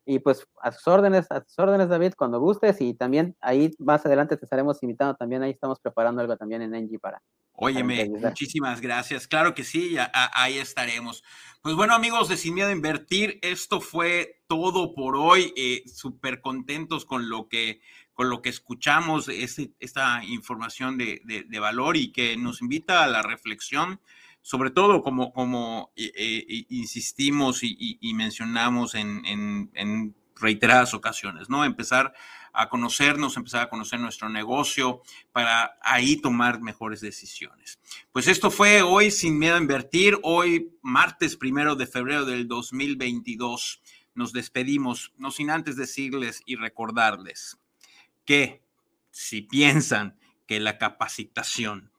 [0.09, 2.81] Y pues a sus órdenes, a sus órdenes, David, cuando gustes.
[2.81, 5.17] Y también ahí más adelante te estaremos invitando.
[5.17, 7.21] También ahí estamos preparando algo también en Engie para.
[7.55, 9.27] Óyeme, muchísimas gracias.
[9.27, 11.25] Claro que sí, ahí estaremos.
[11.61, 15.53] Pues bueno, amigos de Sin Miedo a Invertir, esto fue todo por hoy.
[15.57, 17.81] Eh, Súper contentos con lo que
[18.17, 23.23] con lo que escuchamos, este, esta información de, valor y que nos invita a la
[23.23, 24.01] reflexión
[24.41, 31.65] sobre todo como, como eh, eh, insistimos y, mencionamos en, reiteradas ocasiones, ¿no?
[31.65, 32.15] Empezar
[32.53, 35.03] a conocernos, empezar a conocer nuestro negocio
[35.33, 37.81] para ahí tomar mejores decisiones.
[38.13, 43.83] Pues esto fue hoy Sin Miedo a Invertir, hoy martes primero de febrero del 2022.
[44.15, 47.59] Nos despedimos, no sin antes decirles y recordarles
[48.27, 48.63] que
[49.11, 51.91] si piensan que la capacitación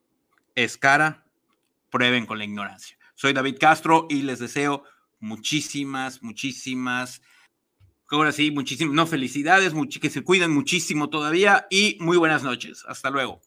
[0.55, 1.25] es cara,
[1.89, 2.97] prueben con la ignorancia.
[3.15, 4.84] Soy David Castro y les deseo
[5.19, 7.21] muchísimas, muchísimas,
[8.11, 12.84] ahora sí, muchísimas, no felicidades, que se cuiden muchísimo todavía y muy buenas noches.
[12.88, 13.41] Hasta luego.